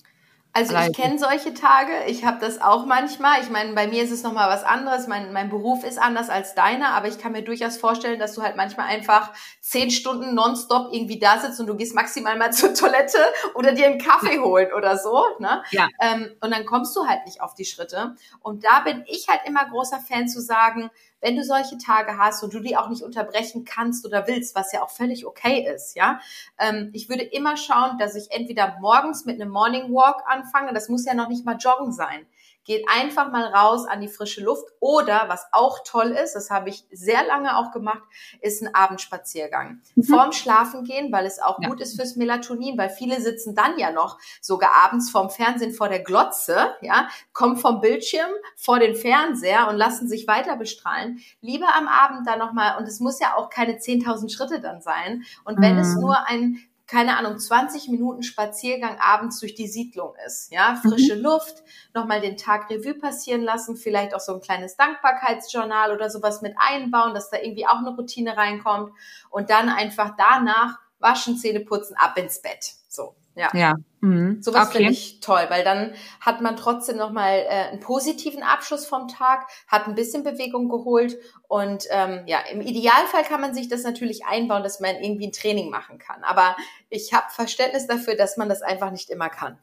[0.54, 3.40] Also ich kenne solche Tage, ich habe das auch manchmal.
[3.40, 5.06] Ich meine, bei mir ist es nochmal was anderes.
[5.06, 8.42] Mein, mein Beruf ist anders als deiner, aber ich kann mir durchaus vorstellen, dass du
[8.42, 12.74] halt manchmal einfach zehn Stunden nonstop irgendwie da sitzt und du gehst maximal mal zur
[12.74, 13.18] Toilette
[13.54, 15.24] oder dir einen Kaffee holen oder so.
[15.38, 15.62] Ne?
[15.70, 15.88] Ja.
[16.00, 18.14] Ähm, und dann kommst du halt nicht auf die Schritte.
[18.40, 20.90] Und da bin ich halt immer großer Fan zu sagen,
[21.22, 24.72] wenn du solche Tage hast und du die auch nicht unterbrechen kannst oder willst, was
[24.72, 26.20] ja auch völlig okay ist, ja.
[26.58, 30.88] Ähm, ich würde immer schauen, dass ich entweder morgens mit einem Morning Walk anfange, das
[30.88, 32.26] muss ja noch nicht mal joggen sein.
[32.64, 36.68] Geht einfach mal raus an die frische Luft oder was auch toll ist, das habe
[36.68, 38.02] ich sehr lange auch gemacht,
[38.40, 39.80] ist ein Abendspaziergang.
[39.94, 40.02] Mhm.
[40.04, 41.68] Vorm Schlafen gehen, weil es auch ja.
[41.68, 45.88] gut ist fürs Melatonin, weil viele sitzen dann ja noch sogar abends vorm Fernsehen vor
[45.88, 51.20] der Glotze, ja, kommen vom Bildschirm vor den Fernseher und lassen sich weiter bestrahlen.
[51.40, 55.24] Lieber am Abend dann nochmal, und es muss ja auch keine 10.000 Schritte dann sein.
[55.44, 55.80] Und wenn mhm.
[55.80, 56.60] es nur ein
[56.92, 60.52] keine Ahnung, 20 Minuten Spaziergang abends durch die Siedlung ist.
[60.52, 61.22] Ja, frische mhm.
[61.22, 61.62] Luft,
[61.94, 66.54] nochmal den Tag Revue passieren lassen, vielleicht auch so ein kleines Dankbarkeitsjournal oder sowas mit
[66.58, 68.92] einbauen, dass da irgendwie auch eine Routine reinkommt
[69.30, 72.74] und dann einfach danach waschen, Zähne putzen, ab ins Bett.
[72.88, 73.14] So.
[73.34, 73.48] Ja.
[73.54, 73.74] ja.
[74.00, 74.42] Mhm.
[74.42, 74.78] Sowas okay.
[74.78, 79.46] finde ich toll, weil dann hat man trotzdem nochmal äh, einen positiven Abschluss vom Tag,
[79.68, 81.16] hat ein bisschen Bewegung geholt
[81.48, 85.32] und ähm, ja, im Idealfall kann man sich das natürlich einbauen, dass man irgendwie ein
[85.32, 86.24] Training machen kann.
[86.24, 86.56] Aber
[86.90, 89.58] ich habe Verständnis dafür, dass man das einfach nicht immer kann.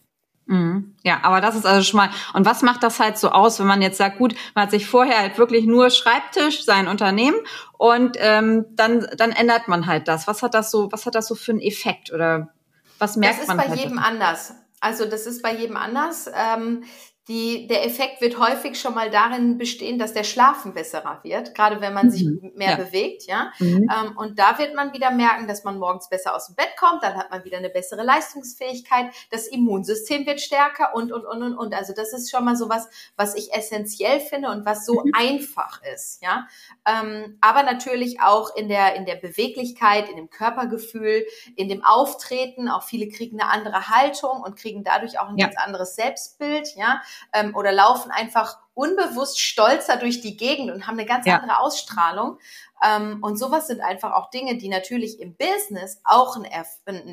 [0.50, 0.96] Mhm.
[1.04, 2.10] Ja, aber das ist also schon mal.
[2.34, 4.88] Und was macht das halt so aus, wenn man jetzt sagt, gut, man hat sich
[4.88, 7.38] vorher halt wirklich nur Schreibtisch, sein Unternehmen
[7.78, 10.28] und ähm, dann dann ändert man halt das.
[10.28, 10.92] Was hat das so?
[10.92, 12.52] Was hat das so für einen Effekt oder
[13.00, 13.58] was merkt man?
[13.58, 14.54] Das ist bei halt jedem anders.
[14.80, 16.30] Also das ist bei jedem anders.
[16.34, 16.84] Ähm,
[17.30, 21.80] die, der Effekt wird häufig schon mal darin bestehen, dass der Schlafen besserer wird, gerade
[21.80, 22.12] wenn man mhm.
[22.12, 22.76] sich mehr ja.
[22.76, 23.54] bewegt, ja.
[23.60, 23.88] Mhm.
[23.88, 27.04] Ähm, und da wird man wieder merken, dass man morgens besser aus dem Bett kommt,
[27.04, 31.56] dann hat man wieder eine bessere Leistungsfähigkeit, das Immunsystem wird stärker und, und, und, und,
[31.56, 31.76] und.
[31.76, 35.12] Also das ist schon mal so was, was ich essentiell finde und was so mhm.
[35.14, 36.48] einfach ist, ja.
[36.88, 42.70] Ähm, aber natürlich auch in der, in der Beweglichkeit, in dem Körpergefühl, in dem Auftreten.
[42.70, 45.46] Auch viele kriegen eine andere Haltung und kriegen dadurch auch ein ja.
[45.46, 50.98] ganz anderes Selbstbild, ja ähm, oder laufen einfach unbewusst stolzer durch die Gegend und haben
[50.98, 51.38] eine ganz ja.
[51.38, 52.38] andere Ausstrahlung.
[52.84, 56.46] Ähm, und sowas sind einfach auch Dinge, die natürlich im Business auch einen,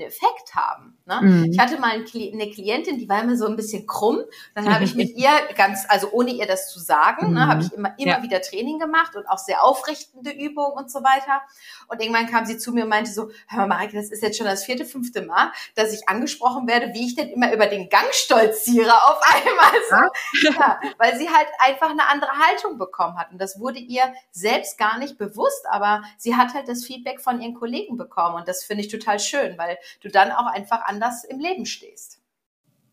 [0.00, 0.98] Effekt haben.
[1.06, 1.20] Ne?
[1.22, 1.44] Mhm.
[1.52, 4.20] Ich hatte mal eine Klientin, die war immer so ein bisschen krumm.
[4.54, 7.34] Dann habe ich mit ihr ganz, also ohne ihr das zu sagen, mhm.
[7.34, 8.22] ne, habe ich immer, immer ja.
[8.22, 11.42] wieder Training gemacht und auch sehr aufrichtende Übungen und so weiter.
[11.88, 14.38] Und irgendwann kam sie zu mir und meinte so, hör mal, Marike, das ist jetzt
[14.38, 17.88] schon das vierte, fünfte Mal, dass ich angesprochen werde, wie ich denn immer über den
[17.88, 19.66] Gang stolziere auf einmal.
[19.88, 20.50] So.
[20.50, 23.30] Ja, weil sie halt einfach eine andere Haltung bekommen hat.
[23.30, 27.20] Und das wurde ihr selbst gar nicht bewusst bewusst, aber sie hat halt das Feedback
[27.20, 30.84] von ihren Kollegen bekommen und das finde ich total schön, weil du dann auch einfach
[30.84, 32.20] anders im Leben stehst.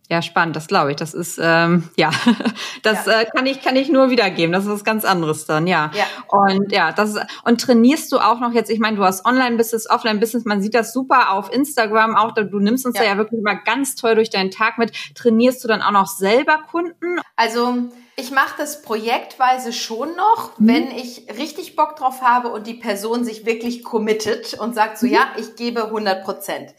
[0.10, 0.98] Ja, spannend, das glaube ich.
[0.98, 2.12] Das ist ähm, ja,
[2.84, 3.22] das ja.
[3.22, 4.52] Äh, kann ich kann ich nur wiedergeben.
[4.52, 5.92] Das ist was ganz anderes dann, ja.
[5.94, 6.06] ja.
[6.28, 8.70] Und ja, das ist, und trainierst du auch noch jetzt?
[8.70, 10.46] Ich meine, du hast Online-Business, Offline-Business.
[10.46, 12.34] Man sieht das super auf Instagram auch.
[12.34, 13.06] Du nimmst uns ja.
[13.06, 14.92] ja wirklich mal ganz toll durch deinen Tag mit.
[15.16, 17.22] Trainierst du dann auch noch selber Kunden?
[17.38, 20.68] Also ich mache das projektweise schon noch, mhm.
[20.68, 25.08] wenn ich richtig Bock drauf habe und die Person sich wirklich committet und sagt so,
[25.08, 25.14] mhm.
[25.14, 26.74] ja, ich gebe 100 Prozent.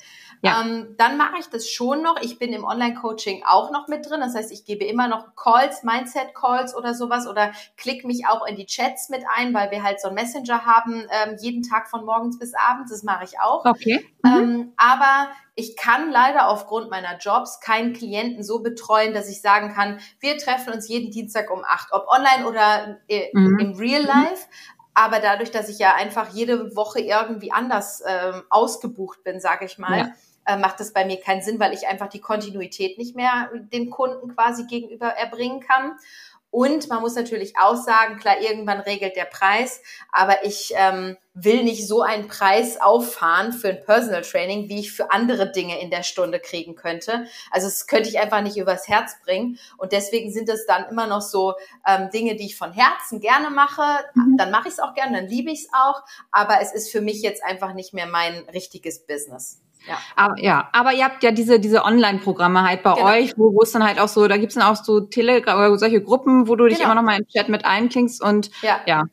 [0.45, 0.61] Ja.
[0.61, 2.21] Ähm, dann mache ich das schon noch.
[2.21, 4.21] Ich bin im Online-Coaching auch noch mit drin.
[4.21, 8.57] Das heißt, ich gebe immer noch Calls, Mindset-Calls oder sowas oder klicke mich auch in
[8.57, 12.05] die Chats mit ein, weil wir halt so einen Messenger haben, ähm, jeden Tag von
[12.05, 12.91] morgens bis abends.
[12.91, 13.65] Das mache ich auch.
[13.65, 14.07] Okay.
[14.23, 14.31] Mhm.
[14.31, 19.73] Ähm, aber ich kann leider aufgrund meiner Jobs keinen Klienten so betreuen, dass ich sagen
[19.73, 23.59] kann, wir treffen uns jeden Dienstag um acht, ob online oder äh, mhm.
[23.59, 24.47] im Real Life.
[24.93, 29.79] Aber dadurch, dass ich ja einfach jede Woche irgendwie anders ähm, ausgebucht bin, sage ich
[29.79, 30.09] mal, ja
[30.47, 33.91] äh, macht das bei mir keinen Sinn, weil ich einfach die Kontinuität nicht mehr dem
[33.91, 35.97] Kunden quasi gegenüber erbringen kann.
[36.55, 41.65] Und man muss natürlich auch sagen, klar, irgendwann regelt der Preis, aber ich ähm, will
[41.65, 45.91] nicht so einen Preis auffahren für ein Personal Training, wie ich für andere Dinge in
[45.91, 47.27] der Stunde kriegen könnte.
[47.51, 49.59] Also das könnte ich einfach nicht übers Herz bringen.
[49.79, 51.55] Und deswegen sind es dann immer noch so
[51.89, 54.05] ähm, Dinge, die ich von Herzen gerne mache.
[54.15, 54.37] Mhm.
[54.37, 56.03] Dann mache ich es auch gerne, dann liebe ich es auch.
[56.31, 59.63] Aber es ist für mich jetzt einfach nicht mehr mein richtiges Business.
[59.87, 59.99] Ja.
[60.16, 63.07] Aber, ja, aber ihr habt ja diese, diese Online-Programme halt bei genau.
[63.07, 65.79] euch, wo, wo es dann halt auch so, da gibt's dann auch so Telegram oder
[65.79, 66.92] solche Gruppen, wo du dich genau.
[66.92, 68.81] immer noch mal im Chat mit einklingst und ja.
[68.87, 69.05] ja.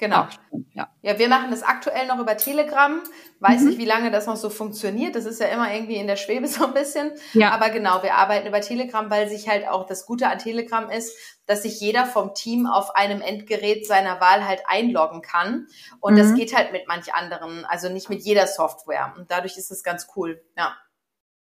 [0.00, 0.26] Genau.
[0.72, 0.88] Ja.
[1.02, 3.02] ja, wir machen das aktuell noch über Telegram.
[3.38, 3.68] Weiß mhm.
[3.68, 5.14] nicht, wie lange das noch so funktioniert.
[5.14, 7.12] Das ist ja immer irgendwie in der Schwebe so ein bisschen.
[7.34, 7.50] Ja.
[7.50, 11.14] Aber genau, wir arbeiten über Telegram, weil sich halt auch das Gute an Telegram ist,
[11.44, 15.66] dass sich jeder vom Team auf einem Endgerät seiner Wahl halt einloggen kann.
[16.00, 16.18] Und mhm.
[16.18, 19.12] das geht halt mit manch anderen, also nicht mit jeder Software.
[19.18, 20.42] Und dadurch ist es ganz cool.
[20.56, 20.76] Ja.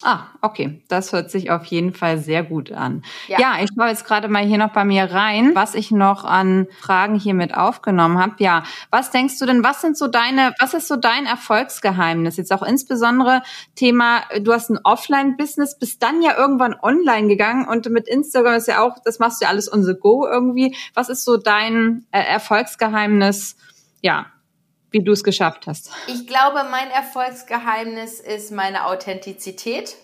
[0.04, 0.80] Ah, okay.
[0.90, 3.04] Das hört sich auf jeden Fall sehr gut an.
[3.28, 6.24] Ja, ja ich schaue jetzt gerade mal hier noch bei mir rein, was ich noch
[6.24, 8.36] an Fragen hier mit aufgenommen habe.
[8.38, 12.38] Ja, was denkst du denn, was sind so deine, was ist so dein Erfolgsgeheimnis?
[12.38, 13.42] Jetzt auch insbesondere
[13.76, 18.68] Thema, du hast ein Offline-Business, bist dann ja irgendwann online gegangen und mit Instagram ist
[18.68, 20.76] ja auch, das machst du ja alles on the go irgendwie.
[20.94, 23.58] Was ist so dein äh, Erfolgsgeheimnis?
[24.04, 24.28] Ja,
[24.92, 25.92] wie du es geschafft hast?
[26.08, 29.96] Ich glaube, mein Erfolgsgeheimnis ist meine Authentizität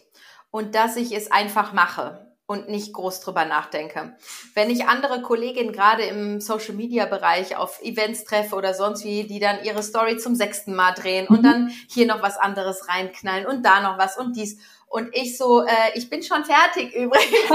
[0.51, 4.15] und dass ich es einfach mache und nicht groß drüber nachdenke.
[4.53, 9.23] Wenn ich andere Kolleginnen gerade im Social Media Bereich auf Events treffe oder sonst wie,
[9.23, 11.43] die dann ihre Story zum sechsten Mal drehen und mhm.
[11.43, 14.59] dann hier noch was anderes reinknallen und da noch was und dies
[14.93, 17.49] und ich so, äh, ich bin schon fertig übrigens,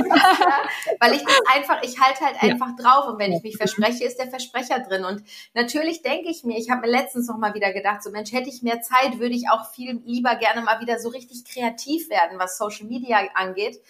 [0.98, 2.83] weil ich das einfach, ich halte halt einfach ja.
[2.83, 5.05] drauf und wenn ich mich verspreche, ist der Versprecher drin.
[5.05, 5.22] Und
[5.55, 8.48] natürlich denke ich mir, ich habe mir letztens noch mal wieder gedacht, so Mensch, hätte
[8.48, 12.40] ich mehr Zeit, würde ich auch viel lieber gerne mal wieder so richtig kreativ werden,
[12.40, 13.81] was Social Media angeht.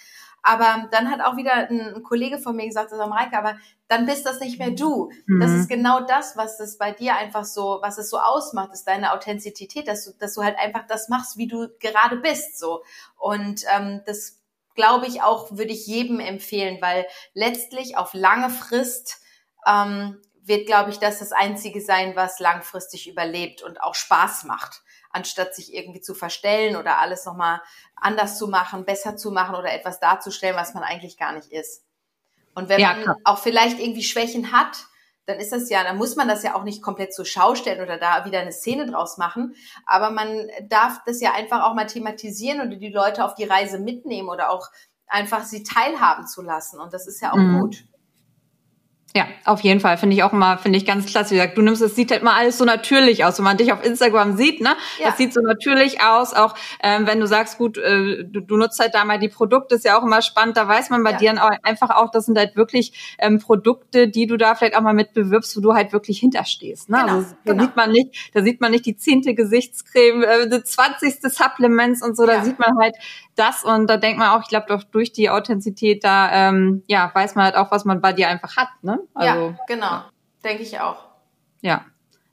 [0.48, 4.06] Aber dann hat auch wieder ein, Kollege von mir gesagt, das ist Mareike, aber dann
[4.06, 5.10] bist das nicht mehr du.
[5.26, 5.40] Mhm.
[5.40, 8.88] Das ist genau das, was es bei dir einfach so, was es so ausmacht, ist
[8.88, 12.82] deine Authentizität, dass du, dass du halt einfach das machst, wie du gerade bist, so.
[13.18, 14.40] Und ähm, das
[14.74, 19.20] glaube ich auch, würde ich jedem empfehlen, weil letztlich auf lange Frist
[19.66, 20.16] ähm,
[20.48, 25.54] wird, glaube ich, das das Einzige sein, was langfristig überlebt und auch Spaß macht anstatt
[25.54, 27.60] sich irgendwie zu verstellen oder alles nochmal
[27.96, 31.84] anders zu machen, besser zu machen oder etwas darzustellen, was man eigentlich gar nicht ist.
[32.54, 34.86] Und wenn ja, man auch vielleicht irgendwie Schwächen hat,
[35.26, 37.82] dann ist das ja, dann muss man das ja auch nicht komplett zur Schau stellen
[37.82, 39.54] oder da wieder eine Szene draus machen.
[39.84, 43.78] Aber man darf das ja einfach auch mal thematisieren oder die Leute auf die Reise
[43.78, 44.68] mitnehmen oder auch
[45.06, 46.80] einfach sie teilhaben zu lassen.
[46.80, 47.60] Und das ist ja auch mhm.
[47.60, 47.84] gut.
[49.18, 49.98] Ja, auf jeden Fall.
[49.98, 51.32] Finde ich auch immer, finde ich ganz klasse.
[51.32, 53.36] Wie gesagt, du nimmst, es sieht halt mal alles so natürlich aus.
[53.38, 54.76] Wenn man dich auf Instagram sieht, ne?
[55.00, 55.08] Ja.
[55.08, 56.34] Das sieht so natürlich aus.
[56.34, 56.54] Auch
[56.84, 59.84] ähm, wenn du sagst, gut, äh, du, du nutzt halt da mal die Produkte, ist
[59.84, 60.56] ja auch immer spannend.
[60.56, 61.16] Da weiß man bei ja.
[61.16, 64.82] dir auch einfach auch, das sind halt wirklich ähm, Produkte, die du da vielleicht auch
[64.82, 66.88] mal mit bewirbst, wo du halt wirklich hinterstehst.
[66.88, 66.98] Ne?
[67.00, 67.64] Genau, also, da genau.
[67.64, 72.16] sieht man nicht, da sieht man nicht die zehnte Gesichtscreme, äh, die zwanzigste Supplements und
[72.16, 72.24] so.
[72.24, 72.94] Da sieht man halt
[73.38, 77.10] das und da denkt man auch, ich glaube doch durch die Authentizität da, ähm, ja,
[77.12, 78.98] weiß man halt auch, was man bei dir einfach hat, ne?
[79.14, 80.02] Also, ja, genau.
[80.44, 81.04] Denke ich auch.
[81.60, 81.84] Ja.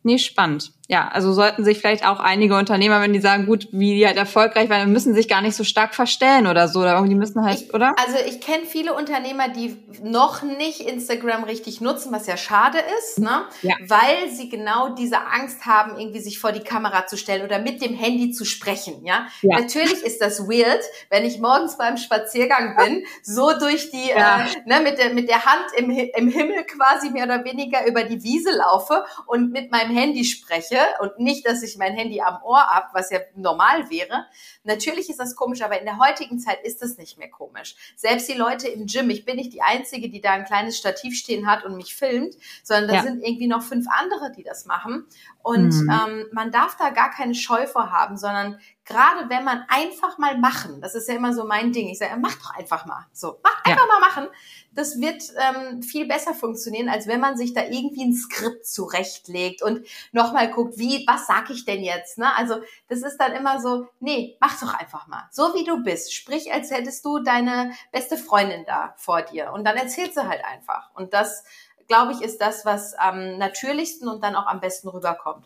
[0.06, 3.96] Nee, spannend ja, also sollten sich vielleicht auch einige Unternehmer, wenn die sagen, gut, wie
[3.96, 7.15] die halt erfolgreich waren, müssen sich gar nicht so stark verstellen oder so, oder irgendwie
[7.15, 7.96] müssen halt, ich, oder?
[7.98, 13.20] Also ich kenne viele Unternehmer, die noch nicht Instagram richtig nutzen, was ja schade ist,
[13.20, 13.46] ne?
[13.63, 13.76] Ja.
[13.88, 17.82] Weil sie genau diese Angst haben, irgendwie sich vor die Kamera zu stellen oder mit
[17.82, 19.26] dem Handy zu sprechen, ja?
[19.41, 19.60] ja.
[19.60, 24.41] Natürlich ist das weird, wenn ich morgens beim Spaziergang bin, so durch die, ja.
[24.41, 28.04] äh, ne, mit der, mit der Hand im, im Himmel quasi mehr oder weniger über
[28.04, 32.41] die Wiese laufe und mit meinem Handy spreche und nicht, dass ich mein Handy am
[32.43, 34.25] Ohr ab, was ja normal wäre.
[34.63, 37.75] Natürlich ist das komisch, aber in der heutigen Zeit ist das nicht mehr komisch.
[37.95, 41.15] Selbst die Leute im Gym, ich bin nicht die Einzige, die da ein kleines Stativ
[41.17, 43.03] stehen hat und mich filmt, sondern da ja.
[43.03, 45.05] sind irgendwie noch fünf andere, die das machen.
[45.45, 45.91] Und mhm.
[45.91, 50.39] ähm, man darf da gar keine Scheu vor haben, sondern gerade wenn man einfach mal
[50.39, 53.05] machen, das ist ja immer so mein Ding, ich sage, mach doch einfach mal.
[53.13, 53.93] So, mach einfach ja.
[53.93, 54.27] mal machen.
[54.71, 59.62] Das wird ähm, viel besser funktionieren, als wenn man sich da irgendwie ein Skript zurechtlegt
[59.62, 62.17] und nochmal guckt, wie, was sag ich denn jetzt?
[62.17, 62.36] Ne?
[62.36, 62.55] Also
[62.88, 65.29] das ist dann immer so, nee, mach doch einfach mal.
[65.31, 66.12] So wie du bist.
[66.12, 69.53] Sprich, als hättest du deine beste Freundin da vor dir.
[69.53, 70.89] Und dann erzählst du halt einfach.
[70.95, 71.43] Und das,
[71.88, 75.45] glaube ich, ist das, was am natürlichsten und dann auch am besten rüberkommt.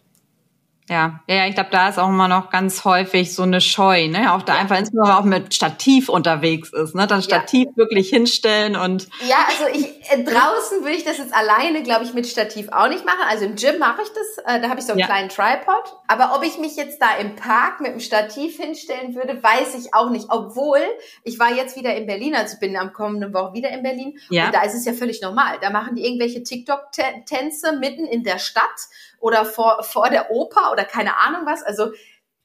[0.90, 4.34] Ja, ja, ich glaube, da ist auch immer noch ganz häufig so eine Scheu, ne?
[4.34, 4.60] Auch da ja.
[4.60, 7.06] einfach insbesondere auch mit Stativ unterwegs ist, ne?
[7.06, 7.78] Dann Stativ ja.
[7.78, 9.08] wirklich hinstellen und.
[9.28, 12.88] Ja, also ich äh, draußen würde ich das jetzt alleine, glaube ich, mit Stativ auch
[12.88, 13.22] nicht machen.
[13.28, 15.06] Also im Gym mache ich das, äh, da habe ich so einen ja.
[15.06, 15.96] kleinen Tripod.
[16.08, 19.94] Aber ob ich mich jetzt da im Park mit einem Stativ hinstellen würde, weiß ich
[19.94, 20.26] auch nicht.
[20.30, 20.82] Obwohl,
[21.24, 24.18] ich war jetzt wieder in Berlin, also bin am kommenden Woche wieder in Berlin.
[24.30, 24.48] Ja.
[24.48, 25.58] Und da ist es ja völlig normal.
[25.62, 28.66] Da machen die irgendwelche TikTok-Tänze mitten in der Stadt
[29.20, 31.64] oder vor, vor der Oper oder keine Ahnung was.
[31.64, 31.92] Also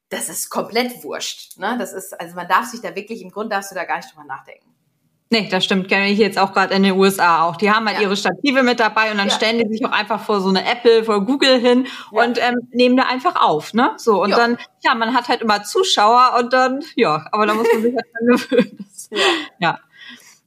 [0.08, 1.58] das ist komplett wurscht.
[1.58, 1.77] Ne?
[1.79, 4.12] Das ist, also man darf sich da wirklich, im Grunde darfst du da gar nicht
[4.12, 4.75] drüber nachdenken.
[5.31, 5.88] Nee, das stimmt.
[5.88, 7.56] Kenne ich jetzt auch gerade in den USA auch.
[7.56, 8.04] Die haben halt ja.
[8.04, 9.35] ihre Stative mit dabei und dann ja.
[9.35, 12.22] stellen die sich auch einfach vor so eine Apple, vor Google hin ja.
[12.22, 13.94] und ähm, nehmen da einfach auf, ne?
[13.96, 17.66] So und dann, ja, man hat halt immer Zuschauer und dann, ja, aber da muss
[17.72, 18.87] man sich halt dran gewöhnen.
[19.58, 19.81] ja.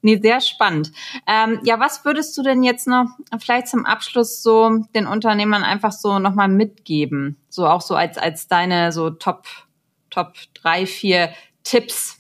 [0.08, 0.94] Nee, sehr spannend.
[1.28, 3.08] Ähm, ja, was würdest du denn jetzt noch
[3.40, 7.36] vielleicht zum Abschluss so den Unternehmern einfach so nochmal mitgeben?
[7.50, 9.44] So auch so als, als deine so Top,
[10.10, 11.34] Top drei, vier
[11.66, 12.16] Tipps.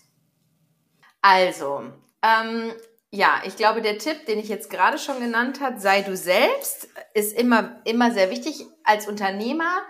[1.21, 1.83] Also,
[2.21, 2.73] ähm,
[3.09, 6.89] ja, ich glaube, der Tipp, den ich jetzt gerade schon genannt habe, sei du selbst,
[7.13, 9.81] ist immer, immer sehr wichtig als Unternehmer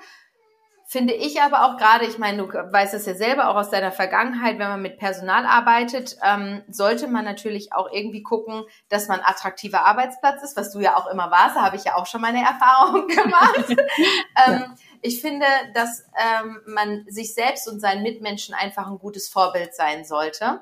[0.90, 3.92] finde ich aber auch gerade, ich meine, du weißt es ja selber auch aus deiner
[3.92, 9.20] Vergangenheit, wenn man mit Personal arbeitet, ähm, sollte man natürlich auch irgendwie gucken, dass man
[9.20, 11.58] attraktiver Arbeitsplatz ist, was du ja auch immer warst.
[11.58, 13.66] Da habe ich ja auch schon meine Erfahrungen gemacht.
[14.48, 19.76] ähm, ich finde, dass ähm, man sich selbst und seinen Mitmenschen einfach ein gutes Vorbild
[19.76, 20.62] sein sollte.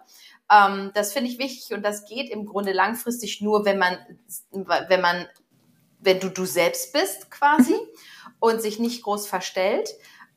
[0.51, 3.99] Ähm, das finde ich wichtig und das geht im Grunde langfristig nur, wenn man,
[4.51, 5.27] wenn man,
[5.99, 7.87] wenn du du selbst bist quasi mhm.
[8.39, 9.91] und sich nicht groß verstellt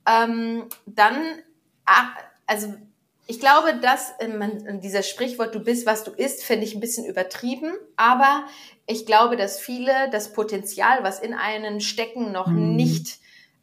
[0.09, 1.43] ähm, dann,
[1.87, 2.09] ah,
[2.47, 2.75] also
[3.27, 7.05] ich glaube, dass man, dieser Sprichwort, du bist, was du isst, finde ich ein bisschen
[7.05, 7.75] übertrieben.
[7.97, 8.45] Aber
[8.87, 12.75] ich glaube, dass viele das Potenzial, was in einen stecken, noch mhm.
[12.75, 13.19] nicht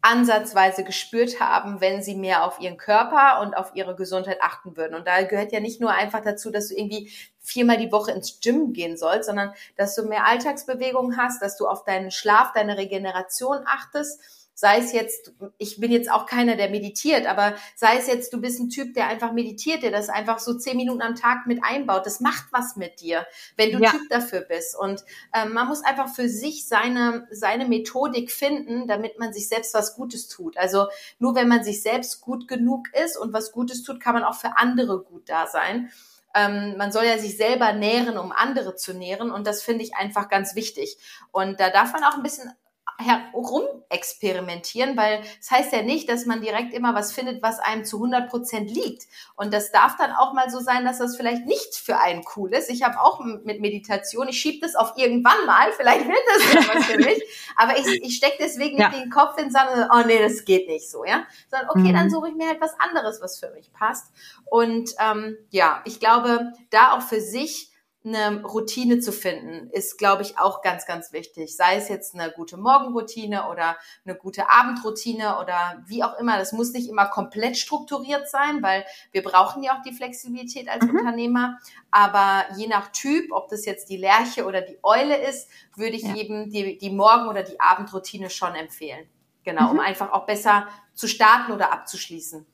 [0.05, 4.93] ansatzweise gespürt haben, wenn sie mehr auf ihren Körper und auf ihre Gesundheit achten würden.
[4.93, 8.39] Und da gehört ja nicht nur einfach dazu, dass du irgendwie viermal die Woche ins
[8.39, 12.77] Gym gehen sollst, sondern dass du mehr Alltagsbewegung hast, dass du auf deinen Schlaf, deine
[12.77, 14.21] Regeneration achtest
[14.57, 18.39] Sei es jetzt, ich bin jetzt auch keiner, der meditiert, aber sei es jetzt, du
[18.39, 21.59] bist ein Typ, der einfach meditiert, der das einfach so zehn Minuten am Tag mit
[21.61, 22.05] einbaut.
[22.05, 23.27] Das macht was mit dir,
[23.57, 23.91] wenn du ja.
[23.91, 24.77] Typ dafür bist.
[24.79, 25.03] Und
[25.33, 29.93] ähm, man muss einfach für sich seine, seine Methodik finden, damit man sich selbst was
[29.93, 30.57] Gutes tut.
[30.57, 30.87] Also
[31.19, 34.35] nur wenn man sich selbst gut genug ist und was Gutes tut, kann man auch
[34.35, 35.91] für andere gut da sein
[36.35, 39.31] ähm, man soll ja sich selber nähren, um andere zu nähren.
[39.31, 40.97] Und das finde ich einfach ganz wichtig.
[41.31, 42.51] Und da darf man auch ein bisschen
[42.97, 47.83] herumexperimentieren, weil es das heißt ja nicht, dass man direkt immer was findet, was einem
[47.83, 49.07] zu 100 Prozent liegt.
[49.35, 52.53] Und das darf dann auch mal so sein, dass das vielleicht nicht für einen cool
[52.53, 52.69] ist.
[52.69, 56.73] Ich habe auch mit Meditation, ich schiebe das auf irgendwann mal, vielleicht wird das ja
[56.73, 57.21] was für mich,
[57.57, 58.89] aber ich, ich stecke deswegen ja.
[58.89, 61.25] nicht den Kopf in Sand oh nee, das geht nicht so, ja.
[61.49, 61.93] Sondern okay, mhm.
[61.93, 64.13] dann suche ich mir halt was anderes, was für mich passt.
[64.45, 67.71] Und ähm, ja, ich glaube, da auch für sich
[68.05, 71.55] eine Routine zu finden, ist, glaube ich, auch ganz, ganz wichtig.
[71.55, 76.37] Sei es jetzt eine gute Morgenroutine oder eine gute Abendroutine oder wie auch immer.
[76.37, 80.85] Das muss nicht immer komplett strukturiert sein, weil wir brauchen ja auch die Flexibilität als
[80.85, 80.91] mhm.
[80.91, 81.57] Unternehmer.
[81.89, 86.03] Aber je nach Typ, ob das jetzt die Lerche oder die Eule ist, würde ich
[86.03, 86.15] ja.
[86.15, 89.07] eben die, die Morgen- oder die Abendroutine schon empfehlen.
[89.43, 89.71] Genau, mhm.
[89.71, 92.45] um einfach auch besser zu starten oder abzuschließen.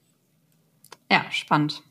[1.12, 1.84] Ja, spannend.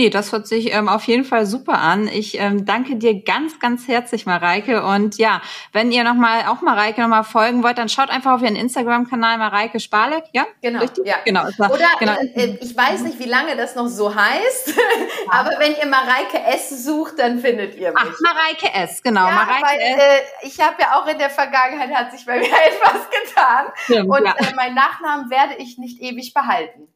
[0.00, 2.08] Nee, das hört sich ähm, auf jeden Fall super an.
[2.08, 4.82] Ich ähm, danke dir ganz, ganz herzlich, Mareike.
[4.82, 5.42] Und ja,
[5.74, 9.78] wenn ihr nochmal, auch Mareike nochmal folgen wollt, dann schaut einfach auf ihren Instagram-Kanal Mareike
[9.78, 10.24] Sparleck.
[10.32, 10.46] Ja?
[10.62, 10.80] Genau.
[10.80, 11.06] Richtig?
[11.06, 11.16] Ja.
[11.26, 11.42] genau.
[11.58, 12.14] War, Oder genau.
[12.14, 14.72] Äh, äh, ich weiß nicht, wie lange das noch so heißt,
[15.28, 18.02] aber wenn ihr Mareike S sucht, dann findet ihr mich.
[18.02, 19.26] Ach, Mareike S, genau.
[19.26, 20.02] Ja, Mareike weil, S.
[20.02, 23.66] Äh, ich habe ja auch in der Vergangenheit hat sich bei mir etwas getan.
[23.84, 24.34] Stimmt, und ja.
[24.38, 26.88] äh, meinen Nachnamen werde ich nicht ewig behalten.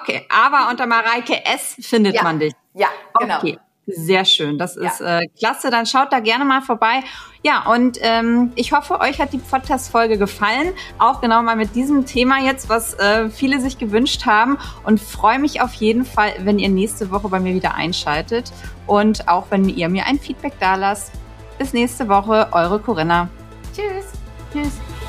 [0.00, 2.22] Okay, aber unter Mareike S findet ja.
[2.22, 2.52] man dich.
[2.74, 2.88] Ja,
[3.18, 3.38] genau.
[3.38, 3.58] Okay.
[3.86, 5.18] Sehr schön, das ist ja.
[5.18, 5.70] äh, klasse.
[5.70, 7.02] Dann schaut da gerne mal vorbei.
[7.42, 10.72] Ja, und ähm, ich hoffe, euch hat die Podcast-Folge gefallen.
[10.98, 14.56] Auch genau mal mit diesem Thema jetzt, was äh, viele sich gewünscht haben.
[14.84, 18.52] Und freue mich auf jeden Fall, wenn ihr nächste Woche bei mir wieder einschaltet.
[18.86, 21.10] Und auch wenn ihr mir ein Feedback da lasst.
[21.58, 23.28] Bis nächste Woche, eure Corinna.
[23.74, 24.06] Tschüss.
[24.52, 25.01] Tschüss.